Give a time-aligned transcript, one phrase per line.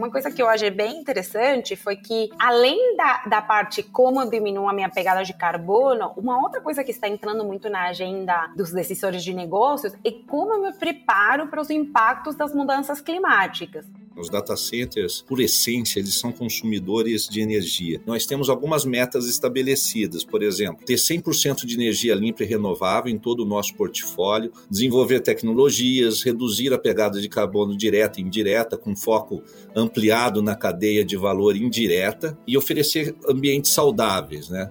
[0.00, 4.66] Uma coisa que eu achei bem interessante foi que, além da, da parte como diminuo
[4.66, 8.72] a minha pegada de carbono, uma outra coisa que está entrando muito na agenda dos
[8.72, 13.84] decisores de negócios é como eu me preparo para os impactos das mudanças climáticas.
[14.16, 18.00] Os data centers, por essência, eles são consumidores de energia.
[18.04, 23.18] Nós temos algumas metas estabelecidas, por exemplo, ter 100% de energia limpa e renovável em
[23.18, 28.96] todo o nosso portfólio, desenvolver tecnologias, reduzir a pegada de carbono direta e indireta, com
[28.96, 29.42] foco
[29.74, 34.70] ampliado na cadeia de valor indireta e oferecer ambientes saudáveis, né?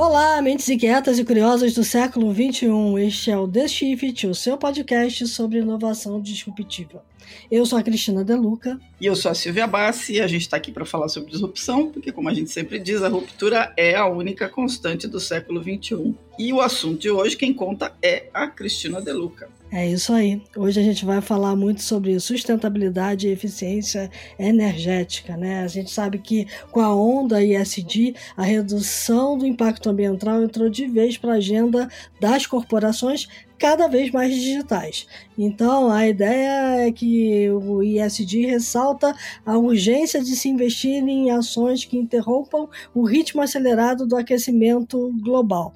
[0.00, 2.68] Olá, mentes inquietas e curiosas do século XXI.
[3.04, 7.02] Este é o The Shift, o seu podcast sobre inovação disruptiva.
[7.50, 8.78] Eu sou a Cristina Deluca.
[9.00, 11.90] E eu sou a Silvia Bassi e a gente está aqui para falar sobre disrupção,
[11.90, 16.14] porque, como a gente sempre diz, a ruptura é a única constante do século XXI.
[16.38, 19.48] E o assunto de hoje, quem conta é a Cristina Deluca.
[19.70, 20.40] É isso aí.
[20.56, 25.62] Hoje a gente vai falar muito sobre sustentabilidade e eficiência energética, né?
[25.62, 30.86] A gente sabe que com a onda ISD, a redução do impacto ambiental entrou de
[30.86, 31.86] vez para a agenda
[32.18, 33.28] das corporações,
[33.58, 35.06] cada vez mais digitais.
[35.36, 39.14] Então, a ideia é que o ISD ressalta
[39.44, 45.74] a urgência de se investir em ações que interrompam o ritmo acelerado do aquecimento global.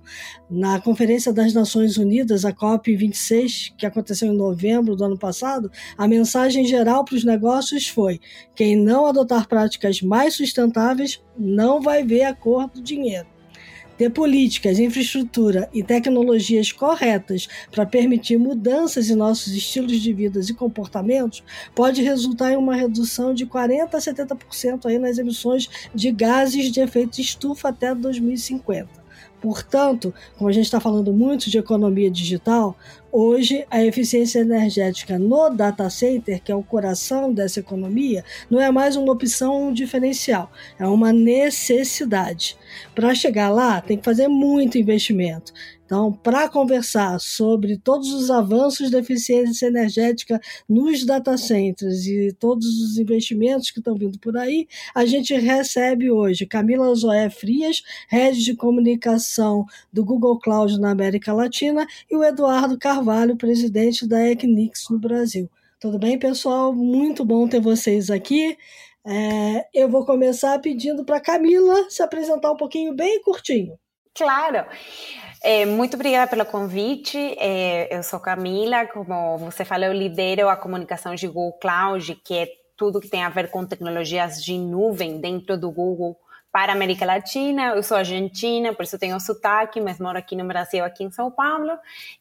[0.48, 6.06] Na Conferência das Nações Unidas, a COP26, que aconteceu em novembro do ano passado, a
[6.06, 8.20] mensagem geral para os negócios foi:
[8.54, 13.26] quem não adotar práticas mais sustentáveis não vai ver a cor do dinheiro
[14.02, 20.52] ter políticas, infraestrutura e tecnologias corretas para permitir mudanças em nossos estilos de vida e
[20.52, 26.72] comportamentos pode resultar em uma redução de 40 a 70% aí nas emissões de gases
[26.72, 28.88] de efeito estufa até 2050.
[29.40, 32.76] Portanto, como a gente está falando muito de economia digital,
[33.12, 38.70] hoje a eficiência energética no data center, que é o coração dessa economia, não é
[38.70, 42.56] mais uma opção diferencial, é uma necessidade.
[42.94, 45.52] Para chegar lá, tem que fazer muito investimento.
[45.92, 52.66] Então, para conversar sobre todos os avanços da eficiência energética nos data centers e todos
[52.66, 58.42] os investimentos que estão vindo por aí, a gente recebe hoje Camila Zoé Frias, head
[58.42, 64.88] de comunicação do Google Cloud na América Latina, e o Eduardo Carvalho, presidente da Equinix
[64.88, 65.50] no Brasil.
[65.78, 66.72] Tudo bem, pessoal?
[66.72, 68.56] Muito bom ter vocês aqui.
[69.04, 73.78] É, eu vou começar pedindo para Camila se apresentar um pouquinho bem curtinho.
[74.14, 74.66] Claro.
[75.42, 77.18] É, muito obrigada pelo convite.
[77.38, 82.34] É, eu sou Camila, como você falou, eu lidero a comunicação de Google Cloud, que
[82.34, 86.16] é tudo que tem a ver com tecnologias de nuvem dentro do Google
[86.52, 87.74] para a América Latina.
[87.74, 91.30] Eu sou argentina, por isso tenho sotaque, mas moro aqui no Brasil, aqui em São
[91.30, 91.72] Paulo.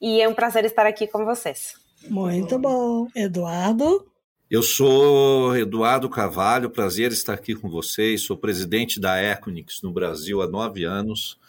[0.02, 1.76] E é um prazer estar aqui com vocês.
[2.10, 3.08] Muito bom.
[3.16, 4.08] Eduardo?
[4.50, 8.24] Eu sou Eduardo Carvalho, prazer estar aqui com vocês.
[8.24, 11.40] Sou presidente da Equinix no Brasil há nove anos.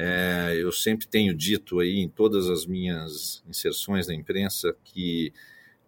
[0.00, 5.32] É, eu sempre tenho dito aí em todas as minhas inserções na imprensa que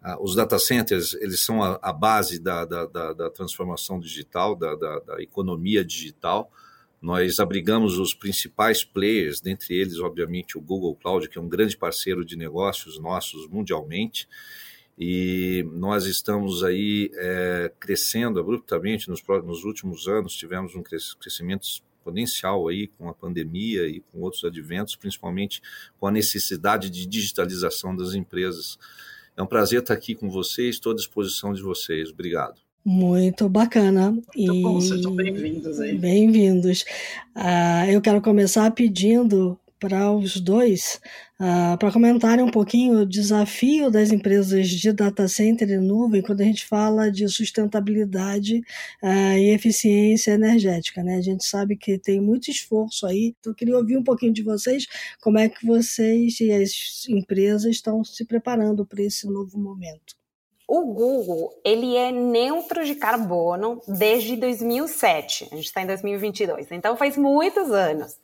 [0.01, 4.53] ah, os data centers eles são a, a base da, da, da, da, transformação digital,
[4.53, 6.51] da, da, economia digital.
[7.01, 11.77] Nós abrigamos os principais players, dentre eles, obviamente, o Google Cloud, que é um grande
[11.77, 14.27] parceiro de negócios nossos mundialmente.
[14.99, 21.65] E nós estamos aí é, crescendo abruptamente nos, nos últimos anos, tivemos um crescimento
[22.01, 25.61] exponencial aí com a pandemia e com outros adventos, principalmente
[25.99, 28.77] com a necessidade de digitalização das empresas.
[29.37, 32.09] É um prazer estar aqui com vocês, estou à disposição de vocês.
[32.09, 32.59] Obrigado.
[32.83, 34.11] Muito bacana.
[34.11, 34.61] Muito e...
[34.61, 35.95] bom, sejam bem-vindos aí.
[35.95, 36.81] Bem-vindos.
[37.35, 41.01] Uh, eu quero começar pedindo para os dois,
[41.39, 46.41] uh, para comentarem um pouquinho o desafio das empresas de data center e nuvem quando
[46.41, 48.61] a gente fala de sustentabilidade
[49.01, 51.01] uh, e eficiência energética.
[51.03, 51.15] Né?
[51.15, 54.43] A gente sabe que tem muito esforço aí, então eu queria ouvir um pouquinho de
[54.43, 54.85] vocês,
[55.19, 60.15] como é que vocês e as empresas estão se preparando para esse novo momento.
[60.67, 65.49] O Google, ele é neutro de carbono desde 2007.
[65.51, 68.17] A gente está em 2022, então faz muitos anos.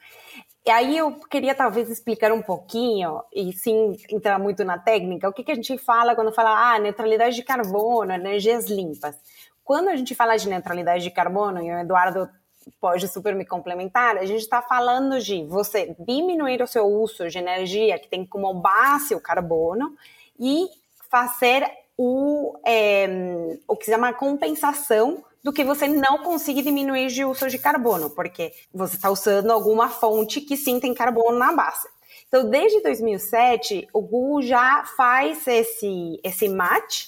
[0.68, 5.32] E aí eu queria talvez explicar um pouquinho, e sim entrar muito na técnica, o
[5.32, 9.16] que, que a gente fala quando fala ah, neutralidade de carbono, energias limpas.
[9.64, 12.30] Quando a gente fala de neutralidade de carbono, e o Eduardo
[12.82, 17.38] pode super me complementar, a gente está falando de você diminuir o seu uso de
[17.38, 19.96] energia que tem como base o carbono
[20.38, 20.68] e
[21.10, 21.66] fazer
[21.98, 27.48] o, é, o que se chama compensação do que você não conseguir diminuir de uso
[27.48, 31.88] de carbono, porque você está usando alguma fonte que sim tem carbono na base.
[32.28, 37.06] Então, desde 2007, o Google já faz esse, esse match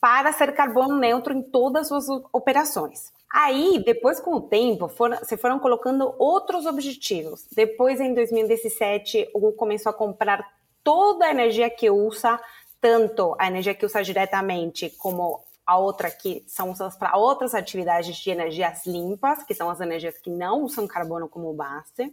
[0.00, 3.12] para ser carbono neutro em todas as suas operações.
[3.32, 7.46] Aí, depois com o tempo, foram, se foram colocando outros objetivos.
[7.54, 10.44] Depois, em 2017, o Google começou a comprar
[10.82, 12.40] toda a energia que usa,
[12.80, 18.16] tanto a energia que usa diretamente como a outra que são usadas para outras atividades
[18.16, 22.10] de energias limpas, que são as energias que não usam carbono como base.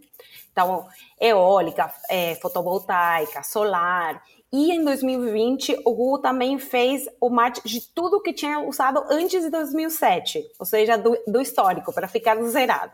[0.52, 0.86] Então,
[1.18, 4.22] eólica, é, fotovoltaica, solar.
[4.52, 9.42] E em 2020, o Google também fez o match de tudo que tinha usado antes
[9.42, 12.92] de 2007, ou seja, do, do histórico, para ficar zerado.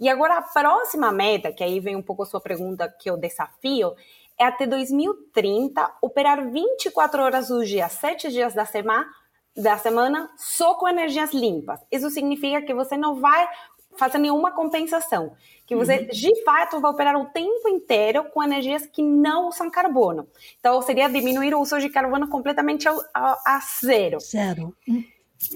[0.00, 3.16] E agora a próxima meta, que aí vem um pouco a sua pergunta, que o
[3.16, 3.94] desafio,
[4.36, 9.06] é até 2030 operar 24 horas do dia, 7 dias da semana,
[9.56, 11.80] da semana só com energias limpas.
[11.90, 13.48] Isso significa que você não vai
[13.96, 15.32] fazer nenhuma compensação,
[15.66, 16.06] que você uhum.
[16.06, 20.28] de fato vai operar o tempo inteiro com energias que não usam carbono.
[20.58, 24.20] Então seria diminuir o uso de carbono completamente a, a, a zero.
[24.20, 24.74] Zero.
[24.88, 25.04] Uhum.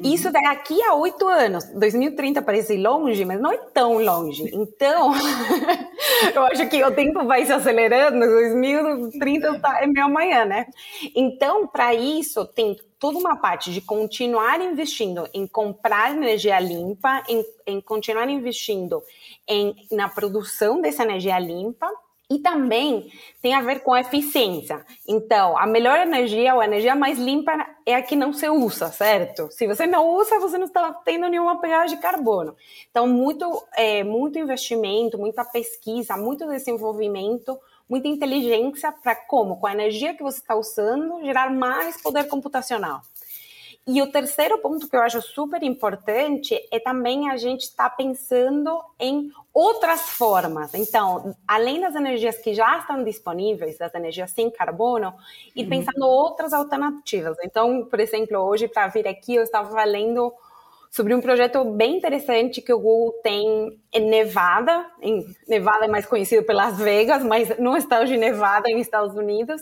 [0.03, 1.65] Isso daqui a oito anos.
[1.75, 4.51] 2030 parece longe, mas não é tão longe.
[4.55, 5.13] Então,
[6.35, 8.19] eu acho que o tempo vai se acelerando.
[8.19, 10.67] 2030 tá, é meu amanhã, né?
[11.15, 17.45] Então, para isso, tem toda uma parte de continuar investindo em comprar energia limpa, em,
[17.67, 19.03] em continuar investindo
[19.47, 21.87] em, na produção dessa energia limpa,
[22.31, 23.13] e também
[23.43, 24.83] tem a ver com eficiência.
[25.07, 27.53] Então, a melhor energia ou a energia mais limpa
[27.85, 29.51] é a que não se usa, certo?
[29.51, 32.57] Se você não usa, você não está tendo nenhuma pegada de carbono.
[32.91, 39.73] Então, muito, é, muito investimento, muita pesquisa, muito desenvolvimento muita inteligência para como, com a
[39.73, 43.03] energia que você está usando, gerar mais poder computacional.
[43.87, 47.95] E o terceiro ponto que eu acho super importante é também a gente estar tá
[47.95, 50.73] pensando em outras formas.
[50.73, 55.13] Então, além das energias que já estão disponíveis, das energias sem carbono,
[55.55, 55.69] e uhum.
[55.69, 57.37] pensando outras alternativas.
[57.45, 60.33] Então, por exemplo, hoje para vir aqui eu estava lendo
[60.95, 66.07] sobre um projeto bem interessante que o Google tem em Nevada, em Nevada é mais
[66.07, 69.61] conhecido pelas Vegas, mas no estado de Nevada, nos Estados Unidos,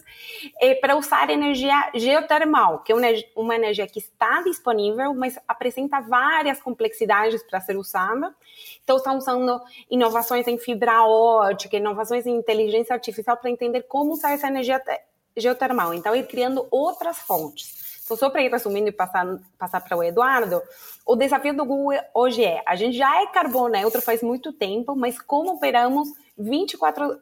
[0.60, 2.94] é para usar energia geotermal, que é
[3.34, 8.34] uma energia que está disponível, mas apresenta várias complexidades para ser usada.
[8.84, 9.58] Então, estão usando
[9.90, 14.82] inovações em fibra ótica, inovações em inteligência artificial para entender como usar essa energia
[15.34, 15.94] geotermal.
[15.94, 17.81] Então, ir criando outras fontes.
[18.04, 20.60] Então, só para ir resumindo e passar, para o Eduardo,
[21.06, 24.96] o desafio do Google hoje é: a gente já é carbono neutro faz muito tempo,
[24.96, 27.20] mas como operamos 24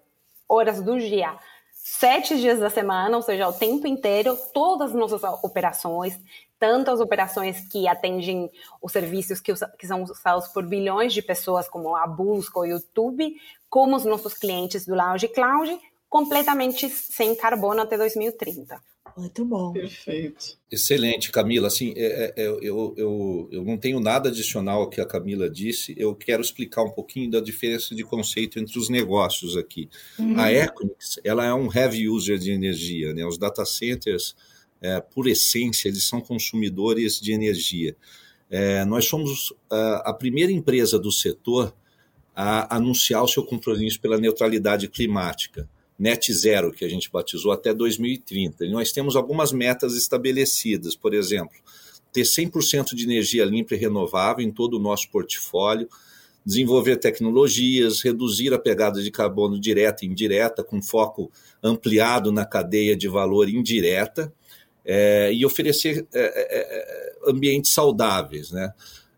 [0.49, 1.37] horas do dia,
[1.73, 6.19] sete dias da semana, ou seja, o tempo inteiro, todas as nossas operações,
[6.59, 8.51] tanto as operações que atendem
[8.83, 13.35] os serviços que, que, são usados por bilhões de pessoas, como a Busca, o YouTube,
[13.69, 15.79] como os nossos clientes do Lounge Cloud,
[16.09, 18.81] completamente sem carbono até 2030.
[19.17, 19.73] Muito bom.
[19.73, 20.59] Perfeito.
[20.71, 21.69] Excelente, Camila.
[21.69, 25.95] Assim, é, é, eu, eu, eu não tenho nada adicional ao que a Camila disse.
[25.97, 29.89] Eu quero explicar um pouquinho da diferença de conceito entre os negócios aqui.
[30.19, 30.39] Uhum.
[30.39, 33.13] A Equinix, ela é um heavy user de energia.
[33.13, 33.25] Né?
[33.27, 34.35] Os data centers,
[34.81, 37.97] é, por essência, eles são consumidores de energia.
[38.51, 41.75] É, nós somos a, a primeira empresa do setor
[42.35, 45.69] a anunciar o seu compromisso pela neutralidade climática
[46.01, 48.65] net zero, que a gente batizou, até 2030.
[48.65, 51.59] E nós temos algumas metas estabelecidas, por exemplo,
[52.11, 55.87] ter 100% de energia limpa e renovável em todo o nosso portfólio,
[56.45, 61.31] desenvolver tecnologias, reduzir a pegada de carbono direta e indireta, com foco
[61.63, 64.33] ampliado na cadeia de valor indireta,
[64.83, 68.51] é, e oferecer é, é, ambientes saudáveis.
[68.51, 68.73] Né?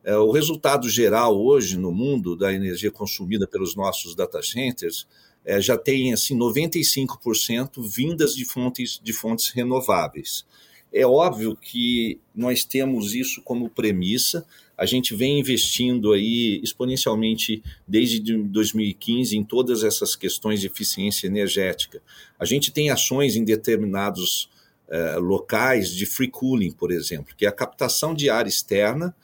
[0.05, 5.07] o resultado geral hoje no mundo da energia consumida pelos nossos data centers
[5.45, 10.45] é, já tem assim 95% vindas de fontes, de fontes renováveis.
[10.93, 14.47] É óbvio que nós temos isso como premissa,
[14.77, 22.03] a gente vem investindo aí exponencialmente desde 2015 em todas essas questões de eficiência energética.
[22.39, 24.51] A gente tem ações em determinados
[24.89, 29.15] eh, locais de free cooling, por exemplo, que é a captação de ar externa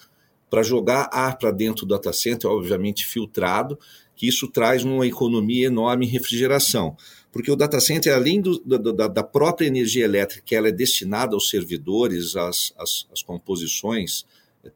[0.48, 3.78] para jogar ar para dentro do data center, obviamente filtrado,
[4.18, 6.96] que isso traz uma economia enorme em refrigeração.
[7.30, 11.36] Porque o data center, além do, da, da, própria energia elétrica que ela é destinada
[11.36, 14.26] aos servidores, às, às, às composições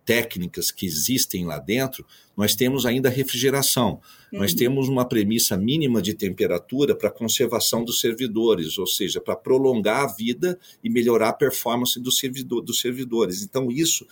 [0.04, 2.06] técnicas que existem lá dentro,
[2.36, 4.00] nós temos ainda a refrigeração.
[4.32, 4.38] Uhum.
[4.38, 10.04] Nós temos uma premissa mínima de temperatura para conservação dos servidores, ou seja, para prolongar
[10.04, 13.42] a vida e melhorar a performance do servidor, dos servidores.
[13.42, 14.06] Então, isso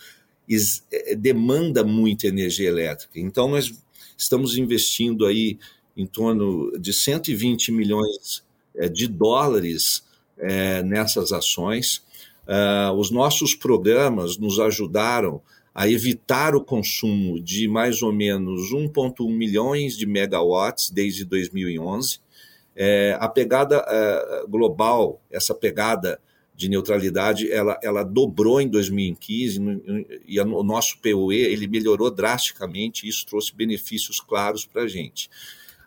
[0.91, 3.17] é, demanda muita energia elétrica.
[3.17, 3.73] Então, nós
[4.21, 5.57] estamos investindo aí
[5.97, 8.43] em torno de 120 milhões
[8.75, 10.03] é, de dólares
[10.37, 12.03] é, nessas ações.
[12.47, 15.41] Uh, os nossos programas nos ajudaram
[15.73, 22.19] a evitar o consumo de mais ou menos 1,1 milhões de megawatts desde 2011.
[22.75, 26.19] É, a pegada é, global, essa pegada
[26.61, 29.59] de neutralidade, ela, ela dobrou em 2015
[30.27, 35.27] e o nosso POE ele melhorou drasticamente e isso trouxe benefícios claros para a gente.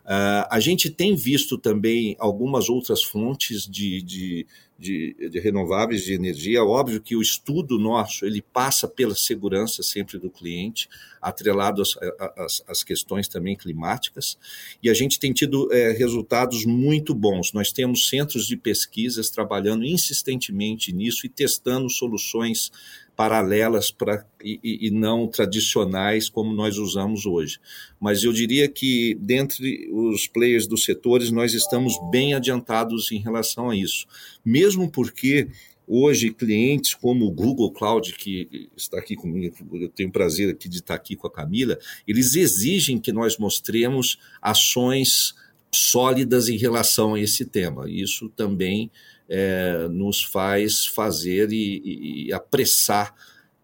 [0.03, 6.13] Uh, a gente tem visto também algumas outras fontes de, de, de, de, renováveis de
[6.13, 6.63] energia.
[6.63, 10.89] Óbvio que o estudo nosso ele passa pela segurança sempre do cliente,
[11.21, 11.97] atrelado às,
[12.37, 14.37] às, às questões também climáticas,
[14.83, 17.53] e a gente tem tido é, resultados muito bons.
[17.53, 22.71] Nós temos centros de pesquisas trabalhando insistentemente nisso e testando soluções
[23.15, 27.59] paralelas pra, e, e, não tradicionais como nós usamos hoje.
[27.99, 33.69] Mas eu diria que, dentre os players dos setores, nós estamos bem adiantados em relação
[33.69, 34.05] a isso.
[34.43, 35.47] Mesmo porque
[35.87, 40.77] hoje clientes como o Google Cloud, que está aqui comigo, eu tenho prazer aqui de
[40.77, 45.35] estar aqui com a Camila, eles exigem que nós mostremos ações
[45.71, 47.89] sólidas em relação a esse tema.
[47.89, 48.89] Isso também
[49.29, 53.13] é, nos faz fazer e, e apressar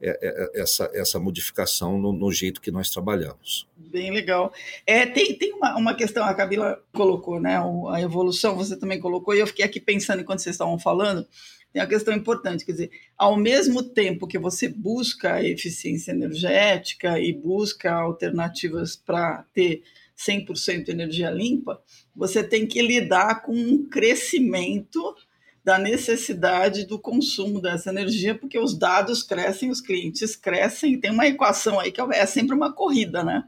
[0.03, 3.67] é, é, essa, essa modificação no, no, jeito que nós trabalhamos.
[3.77, 4.51] Bem legal.
[4.85, 7.61] É, tem tem uma, uma questão, a Camila colocou, né?
[7.89, 11.27] A evolução, você também colocou, e eu fiquei aqui pensando enquanto vocês estavam falando,
[11.71, 17.31] tem uma questão importante, quer dizer, ao mesmo tempo que você busca eficiência energética e
[17.31, 19.83] busca alternativas para ter
[20.17, 21.79] 100% energia limpa,
[22.15, 25.15] você tem que lidar com um crescimento
[25.63, 31.27] da necessidade do consumo dessa energia, porque os dados crescem, os clientes crescem, tem uma
[31.27, 33.43] equação aí que é sempre uma corrida, né?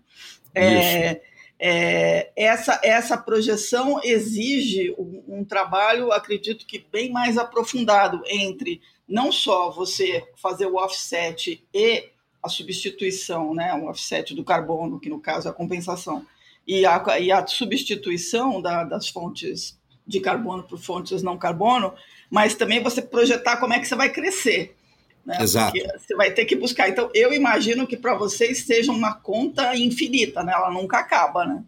[0.53, 1.21] É,
[1.59, 9.31] é, essa, essa projeção exige um, um, trabalho, acredito que bem mais aprofundado entre não
[9.31, 12.09] só você fazer o offset e
[12.43, 16.25] a substituição, né, o offset do carbono, que no caso é a compensação,
[16.67, 21.93] e a, e a substituição da, das fontes de carbono por fontes não carbono,
[22.29, 24.75] mas também você projetar como é que você vai crescer.
[25.25, 25.37] Né?
[25.41, 25.71] Exato.
[25.71, 26.89] Porque você vai ter que buscar.
[26.89, 30.51] Então, eu imagino que para vocês seja uma conta infinita, né?
[30.53, 31.45] ela nunca acaba.
[31.45, 31.63] Né?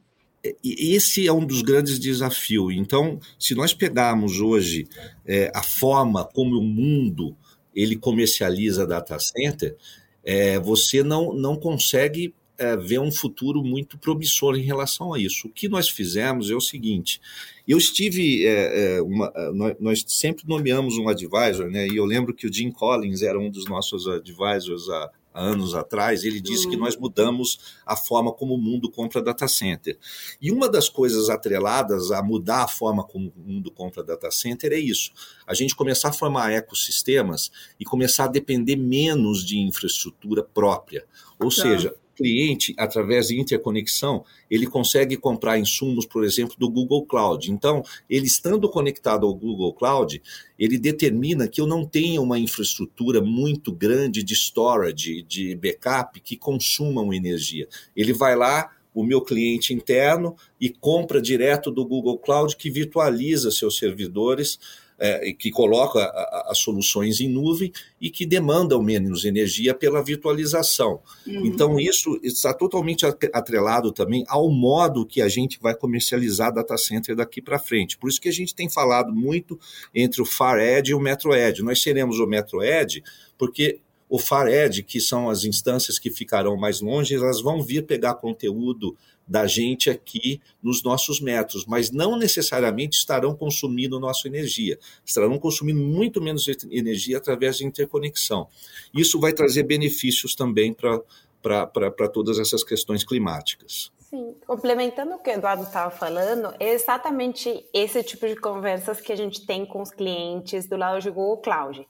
[0.63, 2.73] Esse é um dos grandes desafios.
[2.75, 4.87] Então, se nós pegarmos hoje
[5.25, 7.35] é, a forma como o mundo
[7.73, 9.75] ele comercializa data center,
[10.23, 15.47] é, você não, não consegue é, ver um futuro muito promissor em relação a isso.
[15.47, 17.19] O que nós fizemos é o seguinte:
[17.67, 21.87] eu estive, é, é, uma, nós, nós, sempre nomeamos um advisor, né?
[21.87, 25.73] E eu lembro que o Jim Collins era um dos nossos advisors há, há anos
[25.73, 26.23] atrás.
[26.23, 26.71] Ele disse uhum.
[26.71, 29.97] que nós mudamos a forma como o mundo compra data center.
[30.39, 34.71] E uma das coisas atreladas a mudar a forma como o mundo compra data center
[34.71, 35.11] é isso:
[35.47, 41.03] a gente começar a formar ecossistemas e começar a depender menos de infraestrutura própria.
[41.39, 41.63] Ou tá.
[41.63, 47.51] seja, cliente, através de interconexão, ele consegue comprar insumos, por exemplo, do Google Cloud.
[47.51, 50.21] Então, ele estando conectado ao Google Cloud,
[50.57, 56.37] ele determina que eu não tenha uma infraestrutura muito grande de storage, de backup, que
[56.37, 57.67] consumam energia.
[57.95, 63.51] Ele vai lá, o meu cliente interno, e compra direto do Google Cloud, que virtualiza
[63.51, 64.57] seus servidores
[64.97, 65.99] é, que coloca
[66.47, 71.01] as soluções em nuvem e que demandam menos energia pela virtualização.
[71.27, 71.45] Uhum.
[71.45, 77.15] Então, isso está totalmente atrelado também ao modo que a gente vai comercializar data center
[77.15, 77.97] daqui para frente.
[77.97, 79.59] Por isso que a gente tem falado muito
[79.93, 81.61] entre o Far Edge e o Metro Edge.
[81.61, 83.03] Nós seremos o Metro Edge
[83.37, 87.85] porque o Far Edge, que são as instâncias que ficarão mais longe, elas vão vir
[87.85, 88.95] pegar conteúdo
[89.27, 94.77] da gente aqui nos nossos metros, mas não necessariamente estarão consumindo nossa energia.
[95.03, 98.47] Estarão consumindo muito menos energia através de interconexão.
[98.93, 103.91] Isso vai trazer benefícios também para todas essas questões climáticas.
[104.09, 109.11] Sim, complementando o que o Eduardo estava falando, é exatamente esse tipo de conversas que
[109.11, 111.87] a gente tem com os clientes do lado de Google Cloud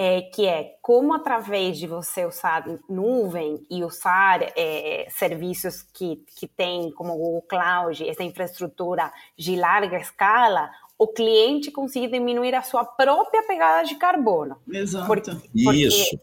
[0.00, 6.46] é, que é como através de você usar nuvem e usar é, serviços que, que
[6.46, 12.62] tem como o Google Cloud, essa infraestrutura de larga escala, o cliente consegue diminuir a
[12.62, 14.56] sua própria pegada de carbono.
[14.70, 15.08] Exato.
[15.08, 15.32] Porque,
[15.64, 16.16] porque Isso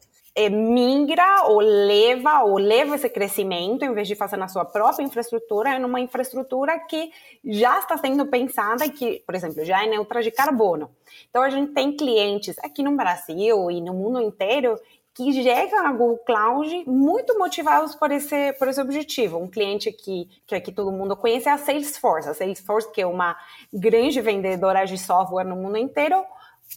[0.49, 5.75] migra ou leva ou leva esse crescimento, em vez de fazer na sua própria infraestrutura,
[5.75, 7.11] é numa infraestrutura que
[7.43, 10.91] já está sendo pensada que, por exemplo, já é neutra de carbono.
[11.29, 14.77] Então a gente tem clientes aqui no Brasil e no mundo inteiro
[15.15, 19.37] que chegam a Google Cloud muito motivados por esse, por esse objetivo.
[19.37, 22.27] Um cliente que, que aqui todo mundo conhece é a Salesforce.
[22.27, 23.37] A Salesforce, que é uma
[23.73, 26.21] grande vendedora de software no mundo inteiro,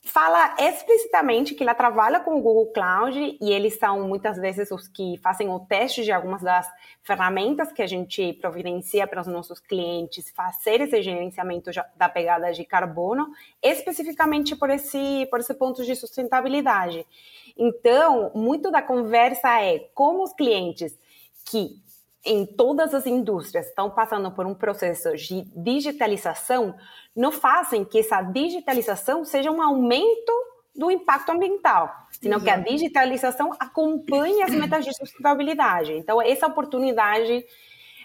[0.04, 4.86] fala explicitamente que ela trabalha com o Google Cloud e eles são muitas vezes os
[4.86, 6.68] que fazem o teste de algumas das
[7.02, 12.64] ferramentas que a gente providencia para os nossos clientes fazer esse gerenciamento da pegada de
[12.64, 13.30] carbono,
[13.62, 17.06] especificamente por esse, por esse ponto de sustentabilidade.
[17.56, 20.98] Então, muito da conversa é como os clientes
[21.50, 21.80] que
[22.24, 26.74] em todas as indústrias estão passando por um processo de digitalização,
[27.14, 30.32] não fazem que essa digitalização seja um aumento
[30.74, 32.44] do impacto ambiental, senão Exato.
[32.44, 35.92] que a digitalização acompanhe as metas de sustentabilidade.
[35.92, 37.44] Então, essa oportunidade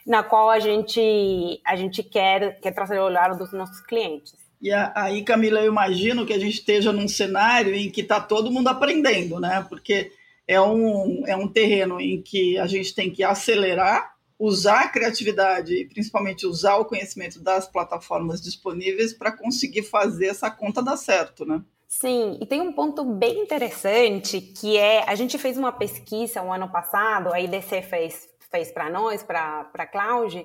[0.05, 4.33] na qual a gente, a gente quer, quer trazer o olhar dos nossos clientes.
[4.61, 8.51] E aí, Camila, eu imagino que a gente esteja num cenário em que está todo
[8.51, 9.65] mundo aprendendo, né?
[9.67, 10.11] Porque
[10.47, 15.73] é um, é um terreno em que a gente tem que acelerar, usar a criatividade
[15.73, 21.45] e principalmente usar o conhecimento das plataformas disponíveis para conseguir fazer essa conta dar certo,
[21.45, 21.63] né?
[21.87, 26.51] Sim, e tem um ponto bem interessante que é a gente fez uma pesquisa um
[26.51, 30.43] ano passado, a IDC fez, fez para nós, para a Cloud,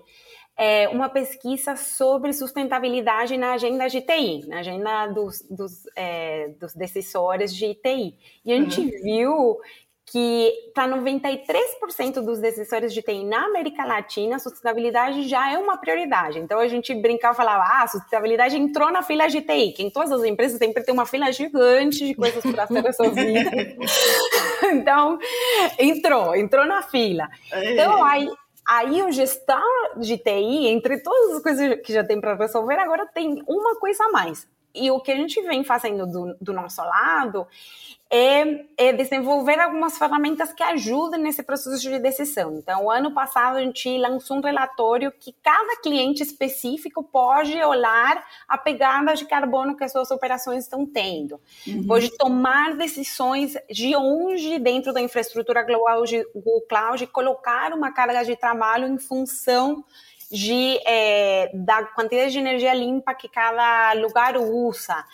[0.59, 6.75] é, uma pesquisa sobre sustentabilidade na agenda de TI, na agenda dos, dos, é, dos
[6.75, 8.15] decisores de TI.
[8.45, 8.91] E a gente uhum.
[9.03, 9.59] viu
[10.11, 16.39] que para 93% dos decisores de TI na América Latina, sustentabilidade já é uma prioridade.
[16.39, 19.91] Então a gente brincava e falava, ah, sustentabilidade entrou na fila de TI, que em
[19.91, 23.53] todas as empresas sempre tem uma fila gigante de coisas para ser resolvidas.
[24.73, 25.19] então,
[25.79, 27.29] entrou, entrou na fila.
[27.53, 27.73] É.
[27.73, 28.29] Então aí
[28.69, 29.63] Aí o gestor
[29.97, 34.05] de TI, entre todas as coisas que já tem para resolver, agora tem uma coisa
[34.05, 34.47] a mais.
[34.75, 37.47] E o que a gente vem fazendo do, do nosso lado
[38.11, 42.57] é, é, desenvolver algumas ferramentas que ajudem nesse processo de decisão.
[42.57, 48.57] Então, ano passado a gente lançou um relatório que cada cliente específico pode olhar a
[48.57, 51.39] pegada de carbono que as suas operações estão tendo.
[51.67, 51.87] Uhum.
[51.87, 58.25] Pode tomar decisões de onde dentro da infraestrutura global de Google Cloud colocar uma carga
[58.25, 59.85] de trabalho em função
[60.31, 65.05] de, é, da quantidade de energia limpa que cada lugar usa.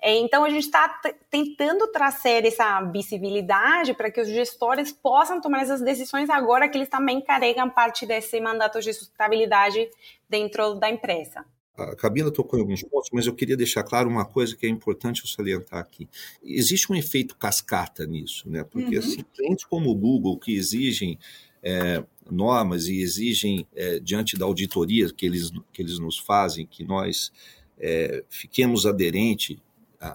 [0.00, 5.62] É, então, a gente está tentando trazer essa visibilidade para que os gestores possam tomar
[5.62, 9.88] essas decisões agora que eles também carregam parte desse mandato de sustentabilidade
[10.28, 11.44] dentro da empresa.
[11.76, 14.68] A Camila tocou em alguns pontos, mas eu queria deixar claro uma coisa que é
[14.68, 16.08] importante eu salientar aqui.
[16.42, 18.62] Existe um efeito cascata nisso, né?
[18.62, 18.98] Porque uhum.
[18.98, 21.18] assim, clientes como o Google, que exigem
[21.62, 26.84] é, normas e exigem, é, diante da auditoria que eles, que eles nos fazem, que
[26.84, 27.32] nós
[27.78, 29.56] é, fiquemos aderentes
[30.00, 30.08] a,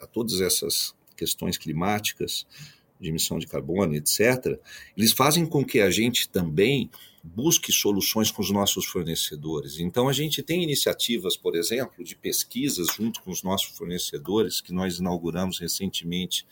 [0.00, 2.46] a, todas essas questões climáticas,
[3.00, 4.58] de emissão de carbono, etc.,
[4.96, 6.90] eles fazem com que a gente também
[7.22, 9.78] busque soluções com os nossos fornecedores.
[9.78, 14.72] Então, a gente tem iniciativas, por exemplo, de pesquisas junto com os nossos fornecedores, que
[14.72, 16.46] nós inauguramos recentemente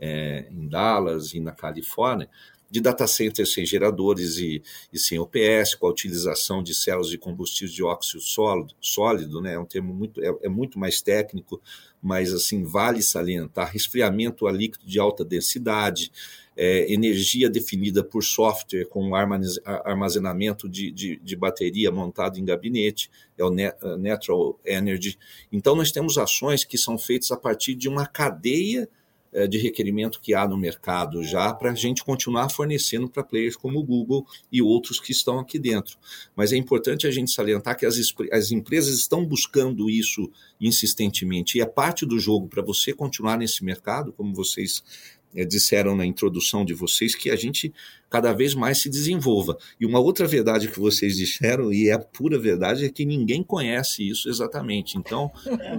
[0.00, 2.28] é, em Dallas e na Califórnia,
[2.72, 7.18] de data centers sem geradores e, e, sem OPS, com a utilização de células de
[7.18, 9.52] combustível de óxido sólido, sólido né?
[9.52, 11.60] é um termo muito, é, é, muito mais técnico,
[12.00, 16.10] mas assim vale salientar, resfriamento a líquido de alta densidade,
[16.56, 23.44] é, energia definida por software com armazenamento de, de, de, bateria montado em gabinete, é
[23.44, 23.50] o
[23.98, 25.18] Natural Energy.
[25.50, 29.01] Então, nós temos ações que são feitas a partir de uma cadeia é,
[29.48, 33.78] de requerimento que há no mercado já para a gente continuar fornecendo para players como
[33.78, 35.96] o Google e outros que estão aqui dentro.
[36.36, 37.96] Mas é importante a gente salientar que as,
[38.30, 43.64] as empresas estão buscando isso insistentemente e é parte do jogo para você continuar nesse
[43.64, 44.82] mercado, como vocês
[45.34, 47.72] é, disseram na introdução de vocês que a gente
[48.12, 49.56] cada vez mais se desenvolva.
[49.80, 53.42] E uma outra verdade que vocês disseram, e é a pura verdade, é que ninguém
[53.42, 54.98] conhece isso exatamente.
[54.98, 55.30] Então,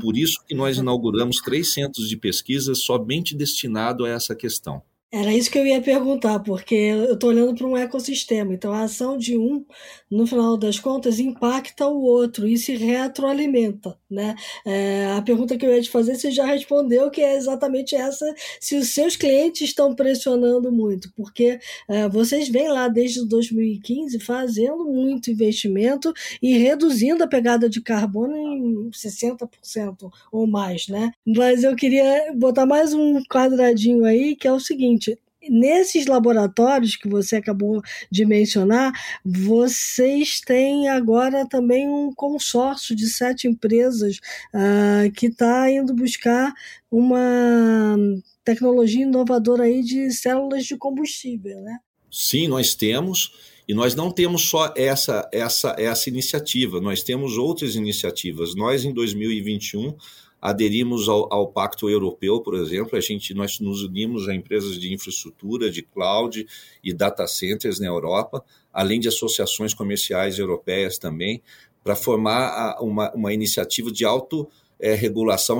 [0.01, 4.81] por isso que nós inauguramos três centros de pesquisa somente destinado a essa questão.
[5.13, 8.51] Era isso que eu ia perguntar, porque eu estou olhando para um ecossistema.
[8.51, 9.63] Então, a ação de um,
[10.09, 13.95] no final das contas, impacta o outro e se retroalimenta.
[14.09, 14.33] Né?
[14.65, 18.25] É, a pergunta que eu ia te fazer, você já respondeu, que é exatamente essa:
[18.59, 24.83] se os seus clientes estão pressionando muito, porque é, vocês vêm lá desde 2015 fazendo
[24.83, 30.87] muito investimento e reduzindo a pegada de carbono em 60% ou mais.
[30.87, 31.11] Né?
[31.23, 35.02] Mas eu queria botar mais um quadradinho aí, que é o seguinte
[35.49, 38.91] nesses laboratórios que você acabou de mencionar,
[39.25, 44.17] vocês têm agora também um consórcio de sete empresas
[44.53, 46.53] uh, que está indo buscar
[46.91, 47.97] uma
[48.43, 51.77] tecnologia inovadora aí de células de combustível, né?
[52.11, 53.51] Sim, nós temos.
[53.67, 58.55] E nós não temos só essa, essa, essa iniciativa, nós temos outras iniciativas.
[58.55, 59.95] Nós, em 2021,
[60.43, 64.93] aderimos ao, ao, Pacto Europeu, por exemplo, a gente, nós nos unimos a empresas de
[64.93, 66.45] infraestrutura, de cloud
[66.83, 71.41] e data centers na Europa, além de associações comerciais europeias também,
[71.81, 74.45] para formar uma, uma iniciativa de auto
[74.77, 74.99] é,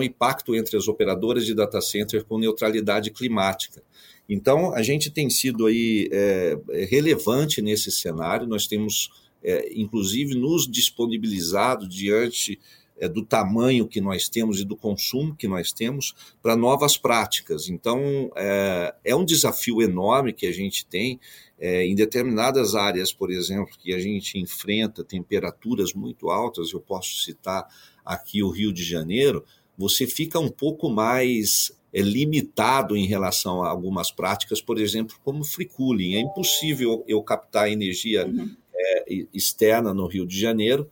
[0.04, 3.82] e pacto entre as operadoras de data center com neutralidade climática.
[4.28, 6.58] Então, a gente tem sido aí é,
[6.90, 9.10] relevante nesse cenário, nós temos,
[9.42, 12.60] é, inclusive, nos disponibilizado diante
[13.08, 17.68] do tamanho que nós temos e do consumo que nós temos para novas práticas.
[17.68, 21.20] Então, é, é, um desafio enorme que a gente tem
[21.60, 27.24] é, em determinadas áreas, por exemplo, que a gente enfrenta temperaturas muito altas, eu posso
[27.24, 27.66] citar
[28.06, 29.44] aqui o Rio de Janeiro,
[29.78, 35.44] você fica um pouco mais é, limitado em relação a algumas práticas, por exemplo, como
[35.44, 36.16] free cooling.
[36.16, 38.56] É impossível eu captar energia uhum.
[38.76, 40.90] é, externa no Rio de Janeiro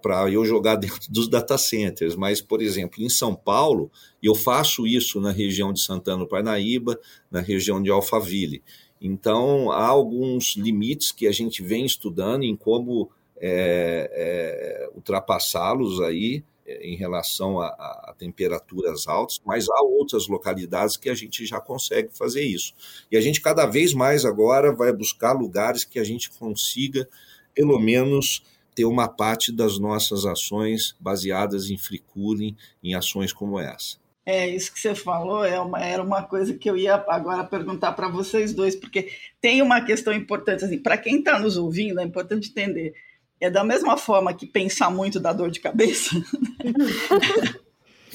[0.00, 3.90] para eu jogar dentro dos data centers, mas, por exemplo, em São Paulo,
[4.22, 6.98] eu faço isso na região de Santana do Parnaíba,
[7.30, 8.62] na região de Alphaville.
[9.00, 16.42] Então, há alguns limites que a gente vem estudando em como é, é, ultrapassá-los aí
[16.66, 21.60] é, em relação a, a, temperaturas altas, mas há outras localidades que a gente já
[21.60, 22.74] consegue fazer isso.
[23.10, 27.08] E a gente cada vez mais agora vai buscar lugares que a gente consiga,
[27.54, 28.42] pelo menos,
[28.76, 33.96] ter uma parte das nossas ações baseadas em free cooling, em ações como essa.
[34.26, 37.92] É, isso que você falou é uma, era uma coisa que eu ia agora perguntar
[37.92, 39.08] para vocês dois, porque
[39.40, 42.92] tem uma questão importante, assim, para quem está nos ouvindo, é importante entender.
[43.40, 46.10] É da mesma forma que pensar muito dá dor de cabeça.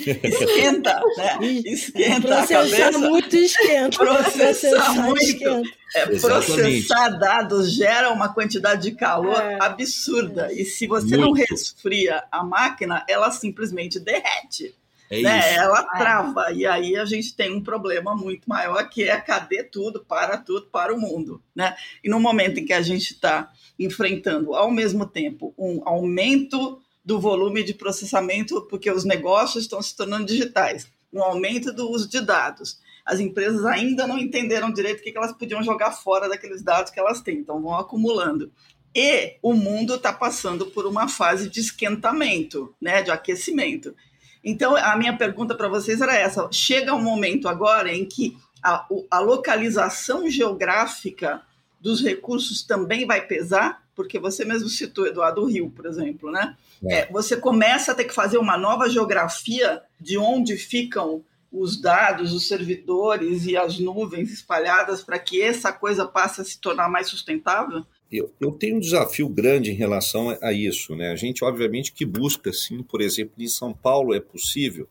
[0.10, 1.38] esquenta, né?
[1.66, 2.98] Esquenta a cabeça.
[2.98, 3.98] muito esquenta.
[3.98, 5.22] Processar, muito.
[5.22, 5.82] Esquenta.
[5.94, 9.58] É, processar dados gera uma quantidade de calor é.
[9.62, 10.52] absurda.
[10.54, 11.20] E se você muito.
[11.20, 14.74] não resfria a máquina, ela simplesmente derrete.
[15.12, 15.56] É né?
[15.56, 15.98] Ela é.
[15.98, 16.52] trava.
[16.54, 20.68] E aí a gente tem um problema muito maior que é cadê tudo, para tudo,
[20.68, 21.44] para o mundo.
[21.54, 21.76] Né?
[22.02, 27.20] E no momento em que a gente está enfrentando ao mesmo tempo um aumento do
[27.20, 32.22] volume de processamento, porque os negócios estão se tornando digitais, um aumento do uso de
[32.22, 32.80] dados.
[33.06, 37.00] As empresas ainda não entenderam direito o que elas podiam jogar fora daqueles dados que
[37.00, 38.52] elas têm, então vão acumulando.
[38.96, 43.96] E o mundo está passando por uma fase de esquentamento, né, de aquecimento.
[44.44, 48.86] Então, a minha pergunta para vocês era essa: chega um momento agora em que a,
[49.10, 51.42] a localização geográfica
[51.80, 53.81] dos recursos também vai pesar?
[53.96, 56.56] Porque você mesmo citou, Eduardo, Rio, por exemplo, né?
[56.84, 57.00] É.
[57.00, 62.32] É, você começa a ter que fazer uma nova geografia de onde ficam os dados,
[62.34, 67.08] os servidores e as nuvens espalhadas para que essa coisa passe a se tornar mais
[67.08, 67.86] sustentável?
[68.10, 70.96] Eu, eu tenho um desafio grande em relação a isso.
[70.96, 71.12] Né?
[71.12, 74.88] A gente, obviamente, que busca, sim, por exemplo, em São Paulo é possível,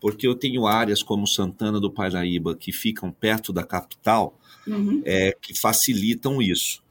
[0.00, 5.02] porque eu tenho áreas como Santana do Paraíba que ficam perto da capital, uhum.
[5.04, 6.83] é, que facilitam isso.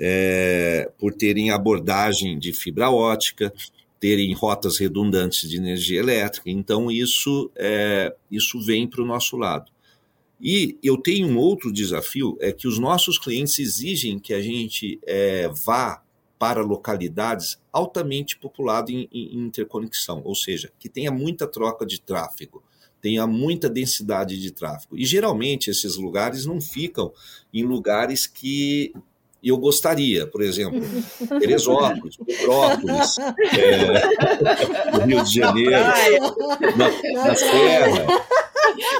[0.00, 3.52] É, por terem abordagem de fibra ótica,
[4.00, 6.50] terem rotas redundantes de energia elétrica.
[6.50, 9.70] Então, isso, é, isso vem para o nosso lado.
[10.40, 14.98] E eu tenho um outro desafio, é que os nossos clientes exigem que a gente
[15.06, 16.02] é, vá
[16.36, 22.60] para localidades altamente populadas em, em, interconexão, ou seja, que tenha muita troca de tráfego,
[23.00, 24.98] tenha muita densidade de tráfego.
[24.98, 27.12] E geralmente esses lugares não ficam
[27.54, 28.92] em lugares que
[29.48, 30.80] eu gostaria, por exemplo,
[31.40, 35.70] Teresópolis, Petrópolis, é, Rio de Janeiro,
[36.76, 38.06] na, na Serra.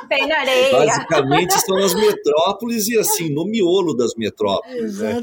[0.09, 0.72] Bem na areia.
[0.72, 4.98] Basicamente são as metrópoles e assim, no miolo das metrópoles.
[4.98, 5.20] Né?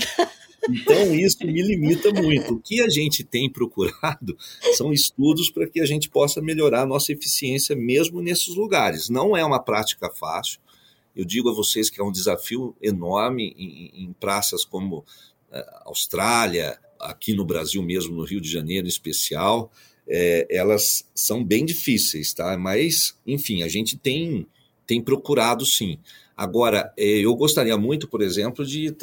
[0.68, 2.56] Então, isso me limita muito.
[2.56, 4.38] O que a gente tem procurado
[4.76, 9.10] são estudos para que a gente possa melhorar a nossa eficiência mesmo nesses lugares.
[9.10, 10.60] Não é uma prática fácil.
[11.20, 15.06] Eu digo a vocês que é um desafio enorme em, em praças como uh,
[15.86, 19.72] Austrália, aqui no Brasil mesmo, no Rio de Janeiro em especial
[20.10, 22.58] é, elas são bem difíceis, tá?
[22.58, 24.48] Mas, enfim, a gente tem,
[24.88, 26.00] tem procurado sim.
[26.36, 28.96] Agora, é, eu gostaria muito, por exemplo, de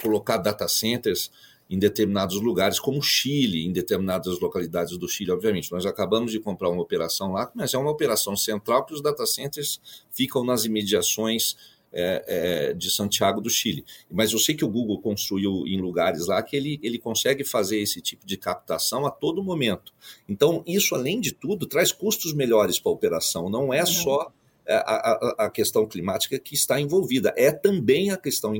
[0.00, 1.30] colocar data centers
[1.70, 5.70] em determinados lugares, como Chile, em determinadas localidades do Chile, obviamente.
[5.70, 9.26] Nós acabamos de comprar uma operação lá, mas é uma operação central que os data
[9.26, 11.56] centers ficam nas imediações
[11.92, 13.84] é, é, de Santiago do Chile.
[14.10, 17.78] Mas eu sei que o Google construiu em lugares lá que ele, ele consegue fazer
[17.78, 19.92] esse tipo de captação a todo momento.
[20.28, 23.48] Então, isso, além de tudo, traz custos melhores para a operação.
[23.48, 24.32] Não é só
[24.68, 28.52] a, a, a, questão climática que está envolvida, é também a questão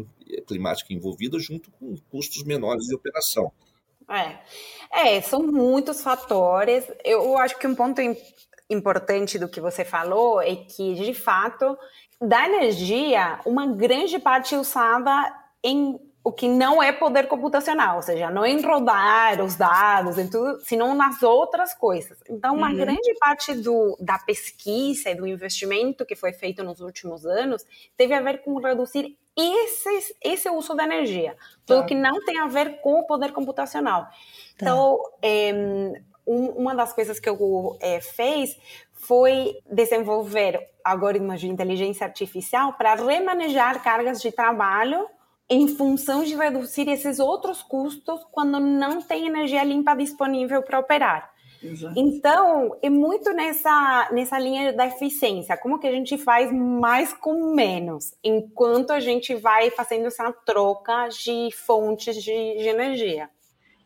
[0.47, 3.53] climática envolvida junto com custos menores de operação.
[4.11, 4.39] É,
[4.91, 6.85] é são muitos fatores.
[7.05, 8.01] Eu acho que um ponto
[8.71, 11.77] importante do que você falou é que, de fato,
[12.21, 18.03] da energia, uma grande parte é usada em o que não é poder computacional, ou
[18.03, 22.19] seja, não em rodar os dados, em tudo, senão nas outras coisas.
[22.29, 22.77] Então, uma uhum.
[22.77, 27.65] grande parte do, da pesquisa e do investimento que foi feito nos últimos anos
[27.97, 31.87] teve a ver com reduzir esse, esse uso da energia, tudo tá.
[31.87, 34.03] que não tem a ver com o poder computacional.
[34.03, 34.11] Tá.
[34.57, 35.51] Então, é,
[36.27, 38.55] um, uma das coisas que o Google é, fez
[38.93, 45.09] foi desenvolver algoritmos de inteligência artificial para remanejar cargas de trabalho
[45.51, 51.31] em função de reduzir esses outros custos quando não tem energia limpa disponível para operar.
[51.63, 51.95] Exato.
[51.97, 55.57] Então, é muito nessa, nessa linha da eficiência.
[55.57, 61.09] Como que a gente faz mais com menos, enquanto a gente vai fazendo essa troca
[61.09, 63.29] de fontes de, de energia.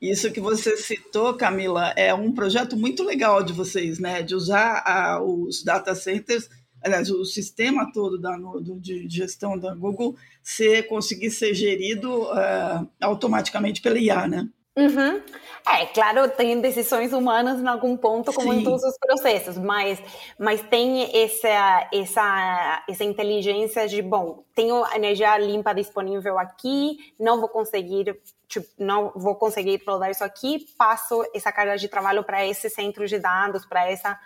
[0.00, 4.20] Isso que você citou, Camila, é um projeto muito legal de vocês, né?
[4.20, 6.48] De usar a, os data centers
[6.82, 12.88] aliás, o sistema todo da, do, de gestão da Google ser, conseguir ser gerido uh,
[13.00, 14.48] automaticamente pela IA, né?
[14.74, 15.22] Uhum.
[15.68, 18.60] É, claro, tem decisões humanas em algum ponto, como Sim.
[18.60, 20.02] em todos os processos, mas,
[20.38, 27.50] mas tem essa, essa, essa inteligência de, bom, tenho energia limpa disponível aqui, não vou
[27.50, 28.18] conseguir,
[28.48, 33.06] tipo, não vou conseguir rodar isso aqui, passo essa carga de trabalho para esse centro
[33.06, 34.18] de dados, para essa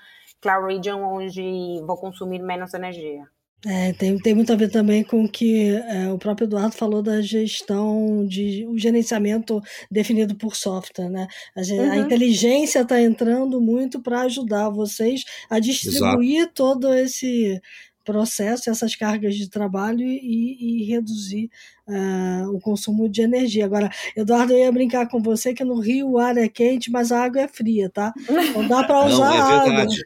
[0.46, 3.24] Cloud Region onde vou consumir menos energia.
[3.66, 7.02] É, tem, tem muito a ver também com o que é, o próprio Eduardo falou
[7.02, 11.08] da gestão, de o gerenciamento definido por software.
[11.08, 11.26] Né?
[11.56, 11.90] A, uhum.
[11.90, 16.52] a inteligência está entrando muito para ajudar vocês a distribuir Exato.
[16.54, 17.60] todo esse
[18.06, 21.50] processo, essas cargas de trabalho e, e reduzir
[21.88, 23.64] uh, o consumo de energia.
[23.64, 27.10] Agora, Eduardo, eu ia brincar com você que no Rio o ar é quente, mas
[27.10, 28.14] a água é fria, tá?
[28.54, 30.04] Não dá para usar Não, é verdade.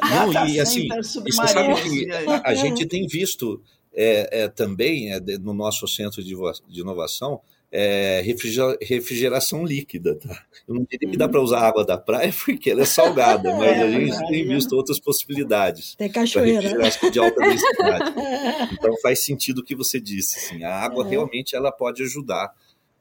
[0.00, 0.32] água.
[0.32, 0.88] Não, e assim,
[1.26, 3.62] e você sabe que a, a gente tem visto
[3.94, 6.34] é, é, também é, no nosso centro de,
[6.68, 8.22] de inovação é,
[8.82, 10.14] refrigeração líquida.
[10.16, 10.44] Tá?
[10.68, 13.72] Eu não diria que dá para usar água da praia porque ela é salgada, mas
[13.72, 15.94] é, a gente tem visto outras possibilidades.
[15.94, 16.60] Tem cachoeira.
[16.60, 18.12] Refrigeração de alta densidade.
[18.72, 20.36] Então faz sentido o que você disse.
[20.36, 21.08] Assim, a água é.
[21.08, 22.52] realmente ela pode ajudar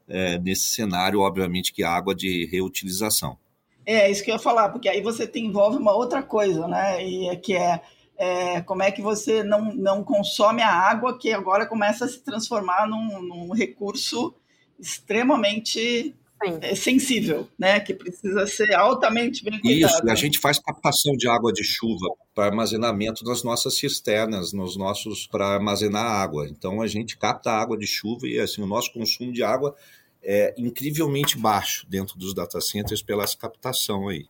[0.08, 3.38] é, nesse cenário, obviamente, que a água de reutilização.
[3.86, 7.04] É, isso que eu ia falar, porque aí você tem, envolve uma outra coisa, né?
[7.06, 7.82] E é que é,
[8.18, 12.20] é, como é que você não, não consome a água que agora começa a se
[12.20, 14.36] transformar num, num recurso
[14.82, 16.16] extremamente
[16.62, 17.80] é, sensível, né?
[17.80, 19.92] Que precisa ser altamente bem cuidado.
[19.92, 24.76] Isso, a gente faz captação de água de chuva para armazenamento nas nossas cisternas, nos
[24.76, 26.48] nossos para armazenar água.
[26.50, 29.76] Então a gente capta água de chuva e assim o nosso consumo de água
[30.24, 34.26] é incrivelmente baixo dentro dos data centers pela captação aí.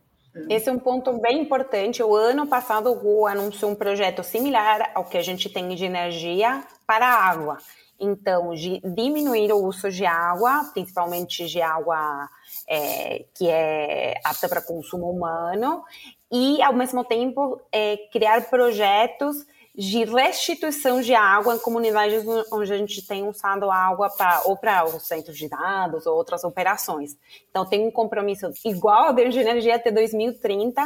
[0.48, 2.02] Esse é um ponto bem importante.
[2.02, 5.84] O ano passado o Google anunciou um projeto similar ao que a gente tem de
[5.84, 7.58] energia para a água.
[8.00, 12.28] Então, de diminuir o uso de água, principalmente de água
[12.68, 15.84] é, que é apta para consumo humano,
[16.30, 22.76] e, ao mesmo tempo, é, criar projetos de restituição de água em comunidades onde a
[22.76, 27.16] gente tem usado água pra, ou para os centros de dados ou outras operações.
[27.50, 30.82] Então, tem um compromisso igual ao de energia até 2030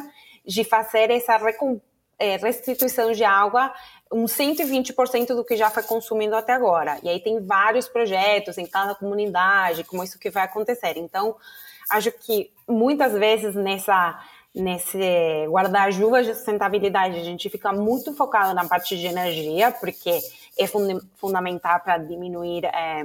[0.46, 1.37] de fazer essa
[2.18, 3.72] é, restituição de água
[4.12, 6.99] uns 120% do que já foi consumido até agora.
[7.03, 10.96] E aí tem vários projetos em cada comunidade, como isso que vai acontecer.
[10.96, 11.35] Então,
[11.90, 14.20] acho que muitas vezes nessa
[14.56, 14.98] nesse
[15.48, 20.18] guarda-chuva de sustentabilidade, a gente fica muito focado na parte de energia, porque
[20.58, 23.04] é fund fundamental para diminuir é,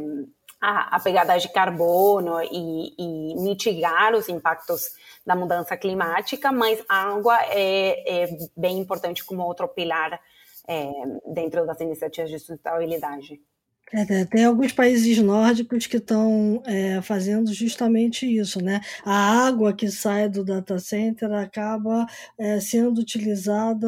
[0.62, 4.92] a, a, pegada de carbono e, e, mitigar os impactos
[5.26, 10.20] da mudança climática, mas água é, é bem importante como outro pilar
[10.68, 10.90] é,
[11.28, 13.42] dentro das iniciativas de sustentabilidade.
[13.94, 18.80] É, tem alguns países nórdicos que estão é, fazendo justamente isso, né?
[19.04, 22.06] A água que sai do data center acaba
[22.38, 23.88] é, sendo utilizada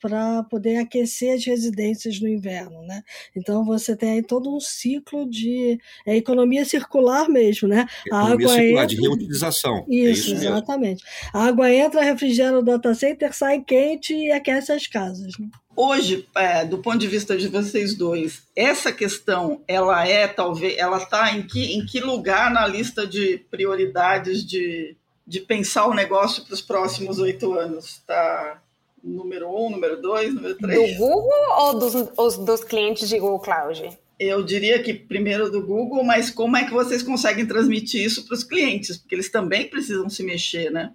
[0.00, 3.02] para poder aquecer as residências no inverno, né?
[3.36, 7.86] Então você tem aí todo um ciclo de é, economia circular mesmo, né?
[8.12, 8.86] A economia água circular, entra...
[8.86, 9.86] de reutilização.
[9.88, 11.04] É isso, isso exatamente.
[11.32, 15.38] A água entra, refrigera o data center, sai quente e aquece as casas.
[15.38, 15.48] Né?
[15.76, 20.98] Hoje, é, do ponto de vista de vocês dois, essa questão, ela é talvez, ela
[20.98, 26.44] está em que, em que lugar na lista de prioridades de, de pensar o negócio
[26.44, 27.86] para os próximos oito anos?
[27.86, 28.62] Está
[29.02, 30.96] número um, número dois, número três?
[30.96, 33.98] Do Google ou dos, os, dos clientes de Google Cloud?
[34.18, 38.34] Eu diria que primeiro do Google, mas como é que vocês conseguem transmitir isso para
[38.34, 38.96] os clientes?
[38.96, 40.92] Porque eles também precisam se mexer, né?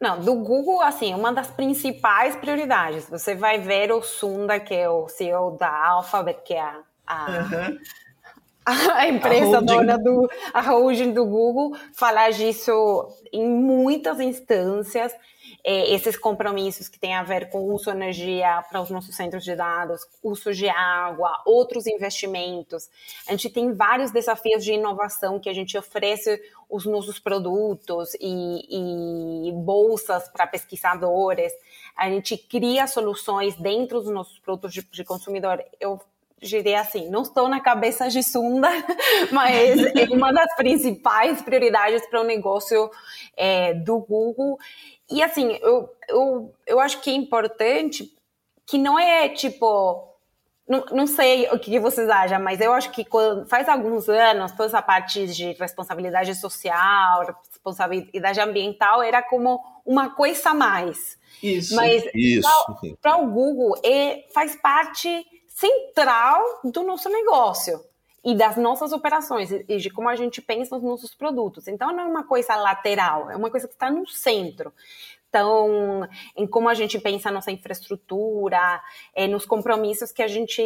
[0.00, 3.08] Não, do Google, assim, uma das principais prioridades.
[3.08, 7.26] Você vai ver o Sunda, que é o CEO da Alphabet, que é a, a,
[7.26, 7.78] uhum.
[8.94, 15.12] a empresa a dona do a holding do Google, falar disso em muitas instâncias
[15.64, 19.44] é, esses compromissos que têm a ver com uso de energia para os nossos centros
[19.44, 22.88] de dados, uso de água, outros investimentos.
[23.26, 29.48] A gente tem vários desafios de inovação que a gente oferece os nossos produtos e,
[29.48, 31.52] e bolsas para pesquisadores.
[31.96, 35.62] A gente cria soluções dentro dos nossos produtos de, de consumidor.
[35.80, 36.00] Eu
[36.40, 38.68] diria assim, não estou na cabeça de Sunda,
[39.32, 42.90] mas é uma das principais prioridades para o negócio
[43.36, 44.58] é, do Google.
[45.10, 48.12] E assim, eu, eu, eu acho que é importante
[48.66, 50.06] que não é tipo.
[50.68, 54.52] Não, não sei o que vocês acham, mas eu acho que quando, faz alguns anos
[54.52, 61.16] toda essa parte de responsabilidade social, responsabilidade ambiental era como uma coisa a mais.
[61.42, 61.74] Isso.
[61.74, 62.04] Mas
[63.00, 67.82] para o Google é, faz parte central do nosso negócio
[68.28, 71.66] e das nossas operações e de como a gente pensa nos nossos produtos.
[71.66, 74.70] Então não é uma coisa lateral, é uma coisa que está no centro.
[75.30, 78.82] Então, em como a gente pensa a nossa infraestrutura,
[79.14, 80.62] é, nos compromissos que a gente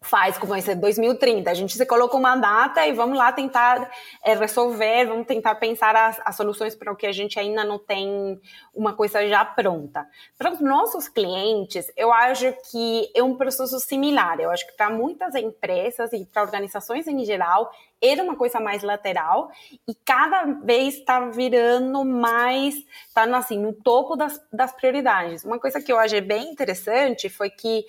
[0.00, 1.50] faz, como esse 2030.
[1.50, 3.90] A gente se coloca uma data e vamos lá tentar
[4.22, 7.78] é, resolver, vamos tentar pensar as, as, soluções para o que a gente ainda não
[7.78, 8.40] tem
[8.74, 10.06] uma coisa já pronta.
[10.38, 14.38] Para os nossos clientes, eu acho que é um processo similar.
[14.38, 18.82] Eu acho que para muitas empresas e para organizações em geral, era uma coisa mais
[18.82, 19.50] lateral
[19.88, 22.74] e cada vez está virando mais,
[23.08, 25.44] está assim, no topo das, das prioridades.
[25.44, 27.86] Uma coisa que eu achei bem interessante foi que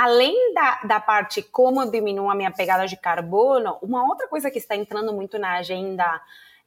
[0.00, 4.50] Além da, da parte como eu diminuo a minha pegada de carbono, uma outra coisa
[4.50, 6.18] que está entrando muito na agenda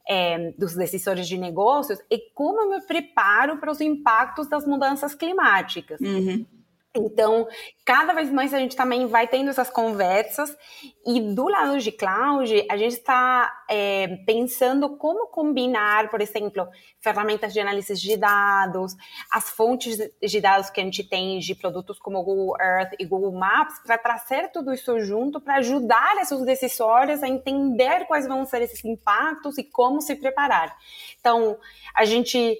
[0.08, 5.16] é, dos decisores de negócios é como eu me preparo para os impactos das mudanças
[5.16, 6.00] climáticas.
[6.00, 6.46] Uhum.
[6.96, 7.48] Então,
[7.84, 10.56] cada vez mais a gente também vai tendo essas conversas
[11.04, 16.68] e do lado de cloud, a gente está é, pensando como combinar, por exemplo,
[17.00, 18.94] ferramentas de análise de dados,
[19.28, 23.32] as fontes de dados que a gente tem de produtos como Google Earth e Google
[23.32, 28.62] Maps, para trazer tudo isso junto, para ajudar esses decisores a entender quais vão ser
[28.62, 30.76] esses impactos e como se preparar.
[31.18, 31.58] Então,
[31.92, 32.56] a gente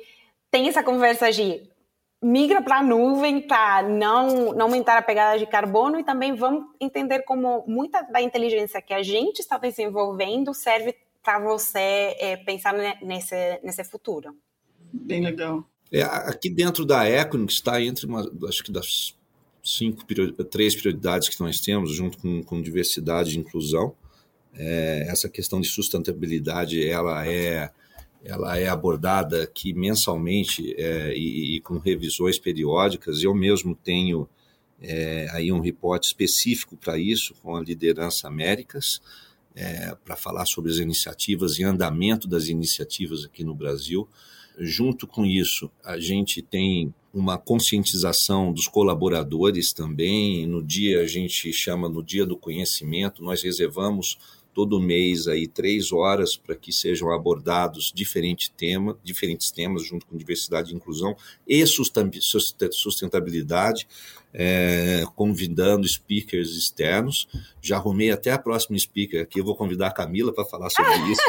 [0.50, 1.72] tem essa conversa de
[2.24, 6.64] migra para a nuvem para não, não aumentar a pegada de carbono e também vamos
[6.80, 12.72] entender como muita da inteligência que a gente está desenvolvendo serve para você é, pensar
[13.02, 14.34] nesse, nesse futuro.
[14.90, 15.68] Bem legal.
[15.92, 19.14] É, aqui dentro da Equinix está entre uma, acho que das
[19.62, 20.02] cinco,
[20.44, 23.94] três prioridades que nós temos, junto com, com diversidade e inclusão.
[24.54, 27.70] É, essa questão de sustentabilidade, ela é
[28.24, 33.22] ela é abordada aqui mensalmente é, e, e, com revisões periódicas.
[33.22, 34.26] Eu mesmo tenho
[34.80, 39.00] é, aí um reporte específico para isso com a liderança Américas
[39.54, 44.08] é, para falar sobre as iniciativas e andamento das iniciativas aqui no Brasil.
[44.58, 50.46] Junto com isso, a gente tem uma conscientização dos colaboradores também.
[50.46, 54.18] No dia a gente chama no dia do conhecimento, nós reservamos
[54.54, 60.16] todo mês aí três horas para que sejam abordados diferente tema, diferentes temas junto com
[60.16, 63.86] diversidade e inclusão e sustentabilidade
[64.36, 67.28] é, convidando speakers externos.
[67.62, 69.38] Já arrumei até a próxima speaker aqui.
[69.38, 71.22] Eu vou convidar a Camila para falar sobre isso.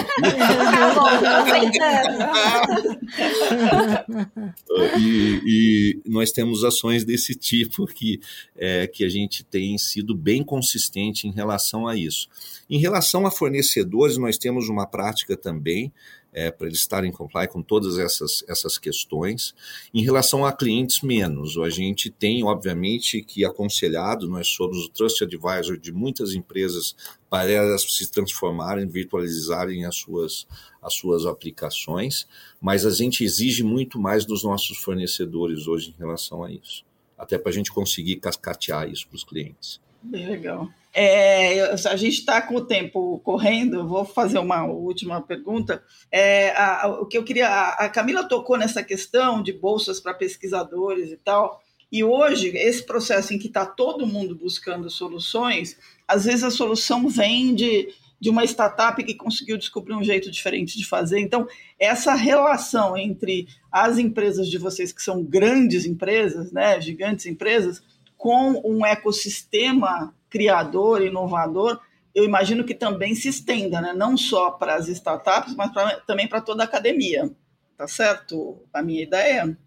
[4.97, 8.19] e, e, nós temos ações desse tipo que,
[8.57, 12.27] é, que a gente tem sido bem consistente em relação a isso.
[12.67, 15.93] Em relação a fornecedores, nós temos uma prática também
[16.35, 19.55] é, para eles estarem em comply com todas essas, essas questões.
[19.93, 21.57] Em relação a clientes, menos.
[21.57, 26.93] A gente tem, obviamente, que aconselhado, nós somos o Trust Advisor de muitas empresas
[27.29, 30.45] para elas se transformarem, virtualizarem as suas,
[30.81, 32.27] as suas aplicações,
[32.59, 36.83] mas a gente exige muito mais dos nossos fornecedores hoje em relação a isso,
[37.17, 39.79] até para a gente conseguir cascatear isso para os clientes.
[40.03, 40.69] Bem legal.
[40.97, 45.83] É, a gente está com o tempo correndo, vou fazer uma última pergunta.
[46.09, 47.49] É, a, o que eu queria.
[47.49, 51.61] A, a Camila tocou nessa questão de bolsas para pesquisadores e tal.
[51.91, 55.77] E hoje, esse processo em que está todo mundo buscando soluções,
[56.07, 60.77] às vezes a solução vem de, de uma startup que conseguiu descobrir um jeito diferente
[60.77, 61.19] de fazer.
[61.19, 61.45] Então,
[61.77, 67.83] essa relação entre as empresas de vocês, que são grandes empresas, né, gigantes empresas,
[68.17, 71.79] com um ecossistema criador, inovador,
[72.13, 73.93] eu imagino que também se estenda, né?
[73.93, 77.31] não só para as startups, mas pra, também para toda a academia.
[77.77, 79.57] Tá certo a minha ideia?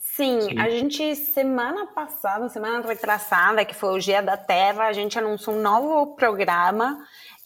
[0.00, 4.92] Sim, Sim, a gente, semana passada, semana retrasada, que foi o Dia da Terra, a
[4.92, 6.98] gente anunciou um novo programa,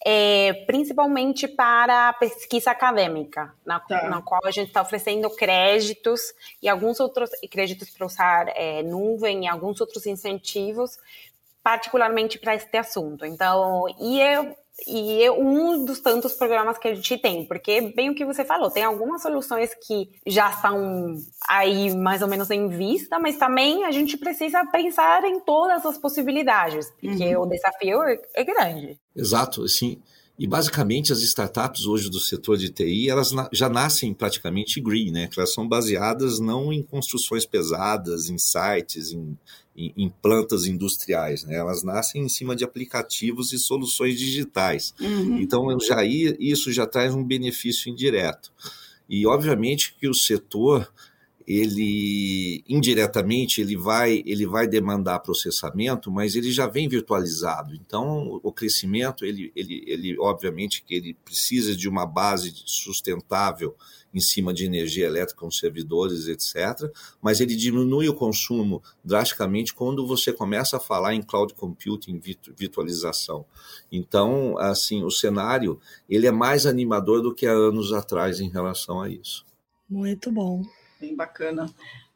[0.07, 4.09] é, principalmente para pesquisa acadêmica, na, tá.
[4.09, 6.21] na qual a gente está oferecendo créditos
[6.63, 10.97] e alguns outros créditos para usar é, nuvem e alguns outros incentivos
[11.65, 13.25] particularmente para este assunto.
[13.25, 14.55] Então, e é,
[14.87, 18.45] e é um dos tantos programas que a gente tem, porque bem o que você
[18.45, 21.17] falou, tem algumas soluções que já estão
[21.49, 25.97] aí mais ou menos em vista, mas também a gente precisa pensar em todas as
[25.97, 27.45] possibilidades, porque uhum.
[27.45, 29.01] o desafio é, é grande.
[29.17, 30.03] Exato, assim,
[30.37, 35.29] e basicamente as startups hoje do setor de TI, elas já nascem praticamente green, né?
[35.37, 39.39] Elas são baseadas não em construções pesadas, em sites, em,
[39.77, 41.55] em, em plantas industriais, né?
[41.55, 44.93] Elas nascem em cima de aplicativos e soluções digitais.
[45.01, 45.39] Uhum.
[45.39, 48.53] Então já isso já traz um benefício indireto.
[49.09, 50.93] E obviamente que o setor
[51.47, 57.75] ele indiretamente ele vai ele vai demandar processamento, mas ele já vem virtualizado.
[57.75, 63.77] Então o crescimento ele, ele, ele obviamente que ele precisa de uma base sustentável
[64.13, 66.89] em cima de energia elétrica com servidores, etc.
[67.21, 72.21] Mas ele diminui o consumo drasticamente quando você começa a falar em cloud computing,
[72.57, 73.45] virtualização.
[73.91, 79.03] Então, assim, o cenário ele é mais animador do que há anos atrás em relação
[79.03, 79.45] a isso.
[79.91, 80.65] Muito bom
[81.01, 81.67] bem bacana.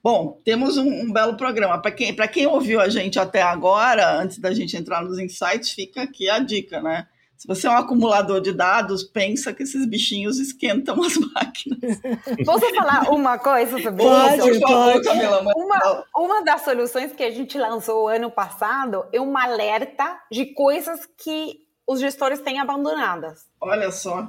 [0.02, 1.80] Bom, temos um, um belo programa.
[1.80, 6.02] Para quem, quem ouviu a gente até agora, antes da gente entrar nos insights, fica
[6.02, 7.06] aqui a dica, né?
[7.36, 12.00] Se você é um acumulador de dados, pensa que esses bichinhos esquentam as máquinas.
[12.44, 14.60] Posso falar uma coisa sobre pode, isso?
[14.60, 20.18] Pode, Camila, uma, uma das soluções que a gente lançou ano passado é um alerta
[20.32, 23.46] de coisas que os gestores têm abandonadas.
[23.60, 24.28] Olha só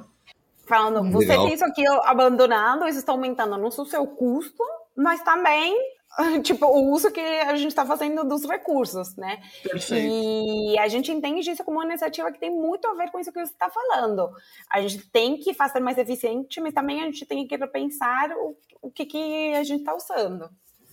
[0.70, 1.44] falando, hum, você Legal.
[1.44, 4.62] tem isso aqui abandonado, isso está aumentando não só o seu custo,
[4.96, 5.76] mas também
[6.42, 9.40] tipo o uso que a gente está fazendo dos recursos, né?
[9.62, 10.12] Perfeito.
[10.12, 13.32] E a gente entende isso como uma iniciativa que tem muito a ver com isso
[13.32, 14.30] que você está falando.
[14.70, 18.56] A gente tem que fazer mais eficiente, mas também a gente tem que repensar o,
[18.82, 20.48] o que, que a gente está usando.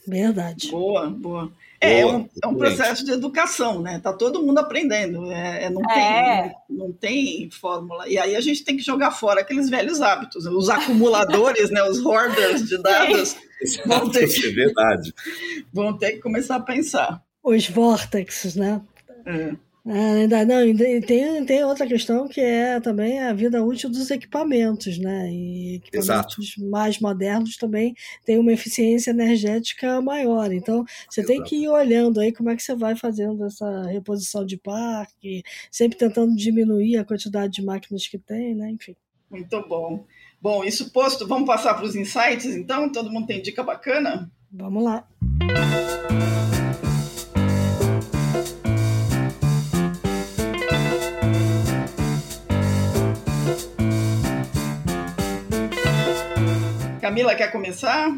[0.08, 0.72] Verdade.
[0.72, 1.52] Boa, boa.
[1.80, 4.00] É, é, um, é um processo de educação, né?
[4.00, 5.32] Tá todo mundo aprendendo.
[5.32, 6.54] É, é não, tem, é.
[6.70, 8.08] Não, não, tem fórmula.
[8.08, 10.46] E aí a gente tem que jogar fora aqueles velhos hábitos.
[10.46, 11.84] Os acumuladores, né?
[11.84, 13.36] Os hoarders de dados.
[13.86, 15.14] Vão ter que, é verdade.
[15.72, 17.22] Vão ter que começar a pensar.
[17.44, 18.82] Os vórtices, né?
[19.26, 19.67] É.
[19.90, 24.98] É, ainda não, tem, tem outra questão que é também a vida útil dos equipamentos,
[24.98, 25.32] né?
[25.32, 26.70] E equipamentos Exato.
[26.70, 30.52] mais modernos também têm uma eficiência energética maior.
[30.52, 31.28] Então, você Exato.
[31.28, 35.42] tem que ir olhando aí como é que você vai fazendo essa reposição de parque,
[35.72, 38.70] sempre tentando diminuir a quantidade de máquinas que tem, né?
[38.72, 38.96] Enfim.
[39.32, 40.06] Muito bom.
[40.42, 42.92] Bom, isso posto, vamos passar para os insights, então?
[42.92, 44.30] Todo mundo tem dica bacana?
[44.52, 45.08] Vamos lá.
[57.18, 58.16] Camila, quer começar?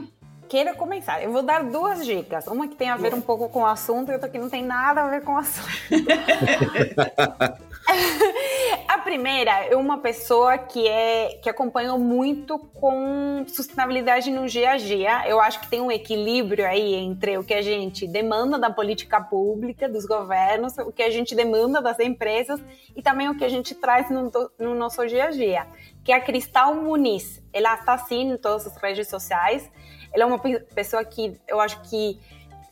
[0.50, 1.22] Queira começar.
[1.22, 2.48] Eu vou dar duas dicas.
[2.48, 4.64] Uma que tem a ver um pouco com o assunto e outra que não tem
[4.64, 5.70] nada a ver com o assunto.
[8.88, 14.78] a primeira é uma pessoa que é que acompanha muito com sustentabilidade no dia a
[14.78, 15.30] dia.
[15.30, 19.22] Eu acho que tem um equilíbrio aí entre o que a gente demanda da política
[19.22, 22.60] pública, dos governos, o que a gente demanda das empresas
[22.96, 25.68] e também o que a gente traz no, no nosso dia a dia
[26.04, 27.42] que é a Cristal Muniz.
[27.54, 29.70] Ela está sim em todas as redes sociais.
[30.14, 32.20] Ela é uma pessoa que eu acho que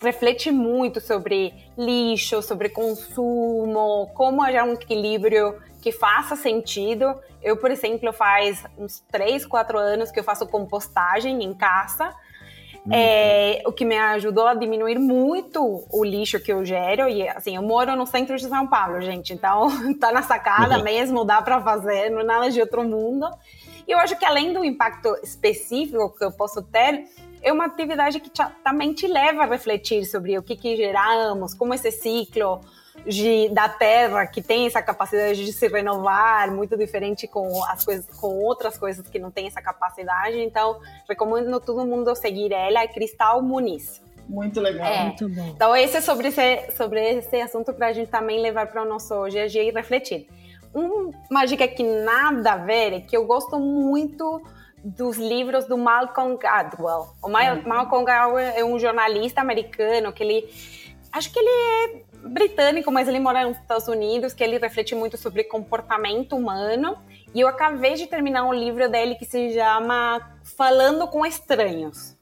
[0.01, 7.15] reflete muito sobre lixo, sobre consumo, como achar um equilíbrio que faça sentido.
[7.41, 12.13] Eu, por exemplo, faz uns 3, 4 anos que eu faço compostagem em casa.
[12.85, 12.93] Uhum.
[12.93, 17.07] É, o que me ajudou a diminuir muito o lixo que eu gero.
[17.07, 19.33] E assim, eu moro no centro de São Paulo, gente.
[19.33, 19.69] Então,
[19.99, 20.83] tá na sacada uhum.
[20.83, 23.27] mesmo, dá para fazer, não é nada de outro mundo.
[23.87, 27.05] E eu acho que além do impacto específico que eu posso ter,
[27.47, 28.29] é uma atividade que
[28.63, 32.61] também te leva a refletir sobre o que, que geramos, como esse ciclo
[33.05, 38.05] de, da Terra, que tem essa capacidade de se renovar, muito diferente com as coisas,
[38.19, 40.39] com outras coisas que não têm essa capacidade.
[40.39, 44.01] Então, recomendo todo mundo seguir ela, é Cristal Muniz.
[44.27, 44.85] Muito legal.
[44.85, 45.03] É.
[45.05, 45.47] Muito bom.
[45.55, 48.85] Então, esse é sobre esse, sobre esse assunto para a gente também levar para o
[48.85, 50.27] nosso dia a dia e refletir.
[50.75, 54.41] Um, uma dica que nada a ver é que eu gosto muito
[54.83, 57.09] dos livros do Malcolm Gladwell.
[57.21, 57.63] O uhum.
[57.65, 60.49] Malcolm Gladwell é um jornalista americano que ele
[61.11, 65.17] acho que ele é britânico, mas ele mora nos Estados Unidos, que ele reflete muito
[65.17, 66.97] sobre comportamento humano.
[67.33, 72.15] E eu acabei de terminar um livro dele que se chama Falando com Estranhos.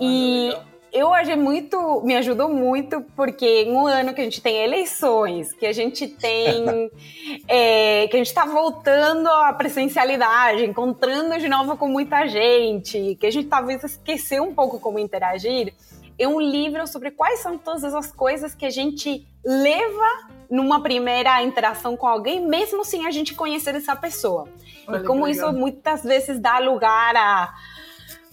[0.00, 4.40] e legal eu achei muito, me ajudou muito, porque em um ano que a gente
[4.40, 6.88] tem eleições, que a gente tem,
[7.48, 13.26] é, que a gente está voltando à presencialidade, encontrando de novo com muita gente, que
[13.26, 15.74] a gente talvez esqueceu um pouco como interagir,
[16.16, 21.42] é um livro sobre quais são todas as coisas que a gente leva numa primeira
[21.42, 24.48] interação com alguém, mesmo sem a gente conhecer essa pessoa.
[24.86, 27.52] Olha e como isso muitas vezes dá lugar a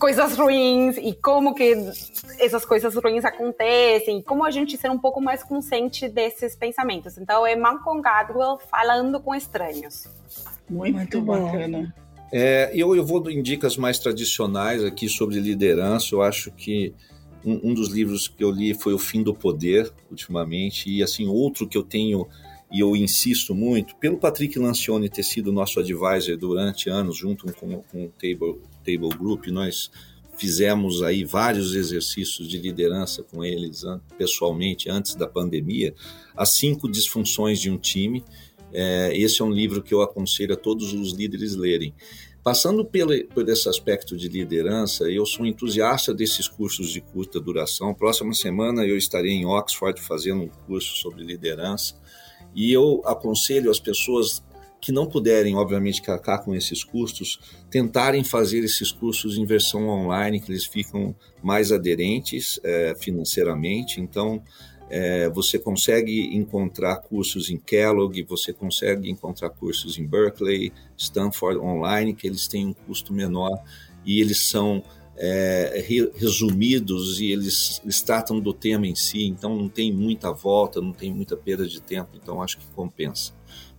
[0.02, 1.76] coisas ruins e como que
[2.40, 7.20] essas coisas ruins acontecem, e como a gente ser um pouco mais consciente desses pensamentos.
[7.20, 10.08] Então, é Malcolm Gladwell falando com estranhos.
[10.68, 11.96] Muito, Muito bacana.
[12.34, 16.16] É, eu, eu vou em dicas mais tradicionais aqui sobre liderança.
[16.16, 16.96] Eu acho que
[17.46, 21.28] um, um, dos livros que eu li foi O Fim do Poder, ultimamente, e assim,
[21.28, 22.28] outro que eu tenho
[22.72, 27.84] e eu insisto muito, pelo Patrick Lancioni ter sido nosso advisor durante anos, junto com,
[27.84, 29.90] com o Table, Table Group, nós
[30.38, 33.84] fizemos aí vários exercícios de liderança com eles
[34.18, 35.94] pessoalmente antes da pandemia,
[36.36, 38.24] as cinco disfunções de um time.
[38.74, 41.94] É, esse é um livro que eu aconselho a todos os líderes lerem.
[42.44, 47.94] Passando pelo, por esse aspecto de liderança, eu sou entusiasta desses cursos de curta duração.
[47.94, 51.94] Próxima semana eu estarei em Oxford fazendo um curso sobre liderança.
[52.56, 54.42] E eu aconselho as pessoas
[54.82, 60.42] que não puderem, obviamente, cacar com esses custos, tentarem fazer esses cursos em versão online,
[60.42, 64.02] que eles ficam mais aderentes é, financeiramente.
[64.02, 64.42] Então,
[64.90, 72.16] é, você consegue encontrar cursos em Kellogg, você consegue encontrar cursos em Berkeley, Stanford online,
[72.16, 73.64] que eles têm um custo menor
[74.04, 74.84] e eles são
[75.16, 80.82] é, resumidos e eles, eles tratam do tema em si, então não tem muita volta,
[80.82, 83.32] não tem muita perda de tempo, então acho que compensa.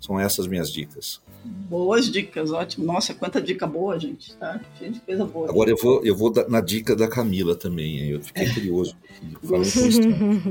[0.03, 1.20] São essas minhas dicas.
[1.44, 2.84] Boas dicas, ótimo.
[2.84, 4.61] Nossa, quanta dica boa, gente, tá?
[4.80, 5.48] Gente, coisa boa.
[5.48, 8.96] Agora eu vou, eu vou na dica da Camila também, eu fiquei curioso.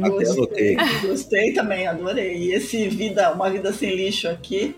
[0.01, 0.77] Até anotei.
[1.05, 2.37] Gostei também, adorei.
[2.37, 4.73] E esse vida, uma vida sem lixo aqui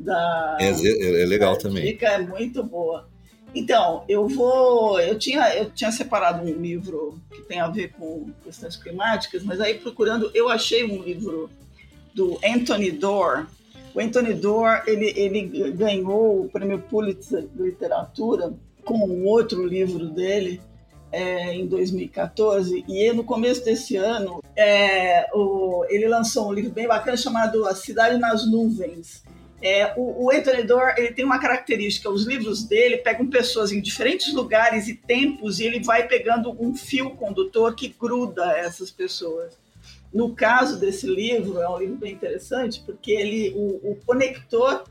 [0.00, 1.84] da é, é, é legal também.
[1.84, 3.06] dica é muito boa.
[3.54, 4.98] Então, eu vou.
[5.00, 9.60] Eu tinha, eu tinha separado um livro que tem a ver com questões climáticas, mas
[9.60, 11.50] aí procurando, eu achei um livro
[12.14, 13.46] do Anthony Doerr,
[13.94, 18.52] o Anthony Doerr, ele, ele ganhou o prêmio Pulitzer de literatura
[18.84, 20.60] com um outro livro dele
[21.12, 26.88] é, em 2014 e no começo desse ano é, o, ele lançou um livro bem
[26.88, 29.22] bacana chamado A Cidade nas Nuvens.
[29.62, 30.30] É, o, o
[30.66, 35.60] Doerr ele tem uma característica, os livros dele pegam pessoas em diferentes lugares e tempos
[35.60, 39.56] e ele vai pegando um fio condutor que gruda essas pessoas.
[40.14, 44.84] No caso desse livro, é um livro bem interessante, porque ele, o, o conector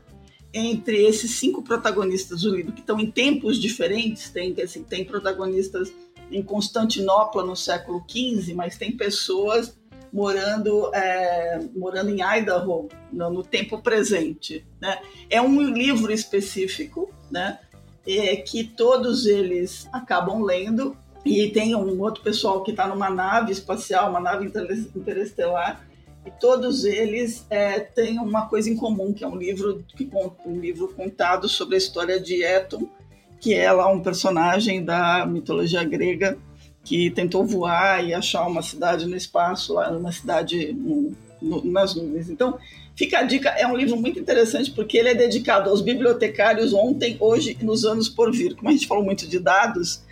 [0.52, 5.92] entre esses cinco protagonistas do livro, que estão em tempos diferentes, tem, assim, tem protagonistas
[6.30, 9.76] em Constantinopla no século XV, mas tem pessoas
[10.12, 14.64] morando, é, morando em Idaho no, no, tempo presente.
[14.80, 15.00] Né?
[15.28, 17.58] É um livro específico né?
[18.06, 23.50] É, que todos eles acabam lendo e tem um outro pessoal que está numa nave
[23.50, 24.50] espacial, uma nave
[24.94, 25.84] interestelar,
[26.26, 30.08] e todos eles é, têm uma coisa em comum, que é um livro, que,
[30.46, 32.88] um livro contado sobre a história de Eton,
[33.40, 36.38] que é lá um personagem da mitologia grega
[36.82, 41.94] que tentou voar e achar uma cidade no espaço, lá uma cidade no, no, nas
[41.94, 42.28] nuvens.
[42.28, 42.58] Então,
[42.94, 47.16] fica a dica, é um livro muito interessante porque ele é dedicado aos bibliotecários ontem,
[47.18, 48.54] hoje e nos anos por vir.
[48.54, 50.02] Como a gente falou muito de dados,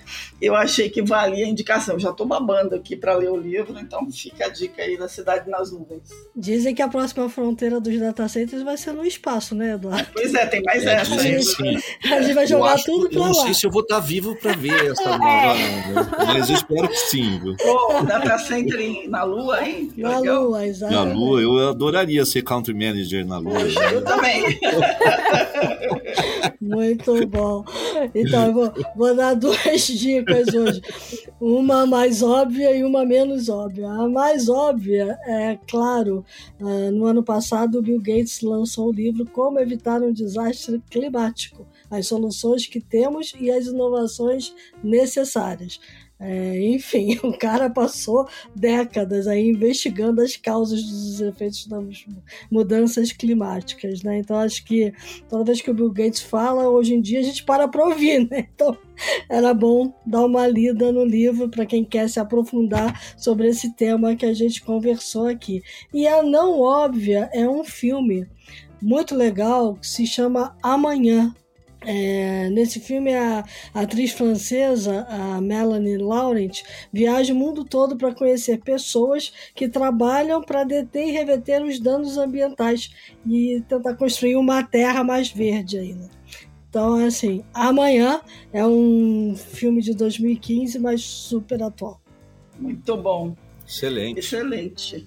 [0.40, 1.98] eu achei que valia a indicação.
[1.98, 5.48] Já estou babando aqui para ler o livro, então fica a dica aí da Cidade
[5.48, 6.08] nas Nuvens.
[6.34, 10.08] Dizem que a próxima fronteira dos data centers vai ser no espaço, né, Eduardo?
[10.12, 11.14] Pois é, tem mais é, essa.
[11.14, 13.26] A gente, a gente vai jogar acho, tudo para lá.
[13.28, 16.26] Não sei se eu vou estar vivo para ver essa nova, é.
[16.26, 17.40] mas eu espero que sim.
[17.62, 19.92] Pô, data center na Lua, hein?
[19.96, 20.92] na Lua, exato.
[20.92, 23.60] Na Lua, eu adoraria ser country manager na Lua.
[23.92, 24.42] Eu também.
[26.60, 27.64] Muito bom.
[28.14, 30.80] Então, eu vou, vou dar duas dicas hoje.
[31.40, 33.88] Uma mais óbvia e uma menos óbvia.
[33.88, 36.24] A mais óbvia é, claro,
[36.60, 42.06] ah, no ano passado Bill Gates lançou o livro Como Evitar um Desastre Climático, as
[42.06, 45.80] soluções que temos e as inovações necessárias.
[46.24, 52.06] É, enfim, o cara passou décadas aí investigando as causas dos efeitos das
[52.48, 54.18] mudanças climáticas, né?
[54.18, 54.92] Então acho que
[55.28, 58.30] toda vez que o Bill Gates fala, hoje em dia a gente para para ouvir,
[58.30, 58.46] né?
[58.54, 58.78] Então
[59.28, 64.14] era bom dar uma lida no livro para quem quer se aprofundar sobre esse tema
[64.14, 65.60] que a gente conversou aqui.
[65.92, 68.28] E a não óbvia é um filme
[68.80, 71.34] muito legal que se chama Amanhã,
[71.84, 76.62] é, nesse filme, a, a, atriz francesa, a Melanie Laurent,
[76.92, 82.16] viaja o mundo todo para conhecer pessoas que trabalham para deter e reverter os danos
[82.18, 82.90] ambientais
[83.26, 86.08] e tentar construir uma terra mais verde ainda.
[86.68, 88.22] Então, assim, Amanhã
[88.52, 92.00] é um filme de 2015, mas super atual.
[92.58, 93.36] Muito bom.
[93.66, 94.20] Excelente.
[94.20, 95.06] Excelente.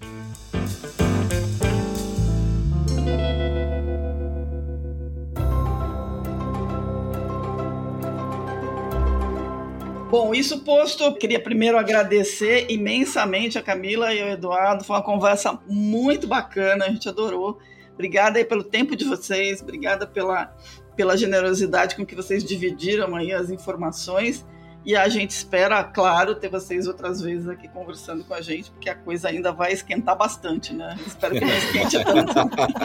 [10.10, 14.84] Bom, isso posto, queria primeiro agradecer imensamente a Camila e o Eduardo.
[14.84, 17.58] Foi uma conversa muito bacana, a gente adorou.
[17.93, 20.56] Obrigada aí pelo tempo de vocês, obrigada pela,
[20.95, 24.45] pela generosidade com que vocês dividiram aí as informações.
[24.86, 28.88] E a gente espera, claro, ter vocês outras vezes aqui conversando com a gente, porque
[28.88, 30.95] a coisa ainda vai esquentar bastante, né?
[31.08, 32.34] Espero que não esquente tanto.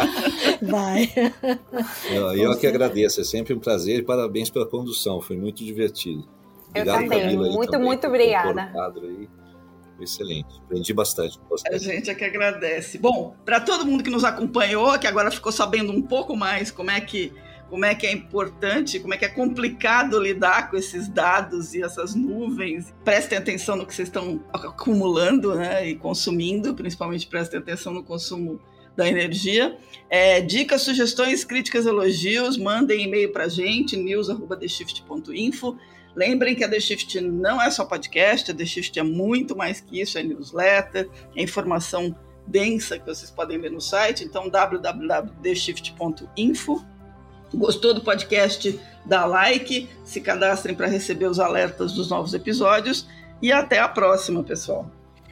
[0.67, 1.13] Vai.
[2.11, 6.27] Eu, eu que agradeço, é sempre um prazer e parabéns pela condução, foi muito divertido.
[6.71, 7.21] Obrigado, eu também.
[7.21, 8.73] Camila, muito, também, muito obrigada.
[9.03, 9.29] Aí.
[10.01, 11.39] Excelente, aprendi bastante.
[11.71, 12.99] A gente é que agradece.
[12.99, 16.91] Bom, para todo mundo que nos acompanhou, que agora ficou sabendo um pouco mais como
[16.91, 17.33] é que
[17.69, 21.81] como é que é importante, como é que é complicado lidar com esses dados e
[21.81, 22.93] essas nuvens.
[23.05, 28.61] Prestem atenção no que vocês estão acumulando né, e consumindo, principalmente prestem atenção no consumo
[28.97, 29.79] da energia.
[30.09, 35.77] É, dicas, sugestões, críticas, elogios, mandem e-mail para a gente, news.theshift.info.
[36.15, 39.81] Lembrem que a The Shift não é só podcast, a The Shift é muito mais
[39.81, 46.85] que isso, é newsletter, é informação densa que vocês podem ver no site, então www.theshift.info.
[47.55, 48.81] Gostou do podcast?
[49.05, 53.07] Dá like, se cadastrem para receber os alertas dos novos episódios
[53.43, 54.91] e até a próxima, pessoal.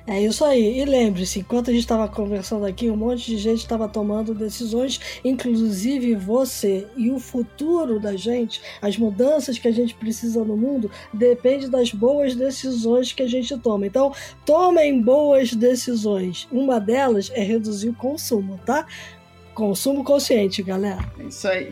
[0.09, 0.81] É isso aí.
[0.81, 4.99] E lembre-se, enquanto a gente estava conversando aqui, um monte de gente estava tomando decisões,
[5.23, 6.87] inclusive você.
[6.97, 11.93] E o futuro da gente, as mudanças que a gente precisa no mundo, depende das
[11.93, 13.87] boas decisões que a gente toma.
[13.87, 14.11] Então,
[14.47, 16.49] tomem boas decisões.
[16.51, 18.87] Uma delas é reduzir o consumo, tá?
[19.55, 21.05] Consumo consciente, galera.
[21.19, 21.71] É isso aí.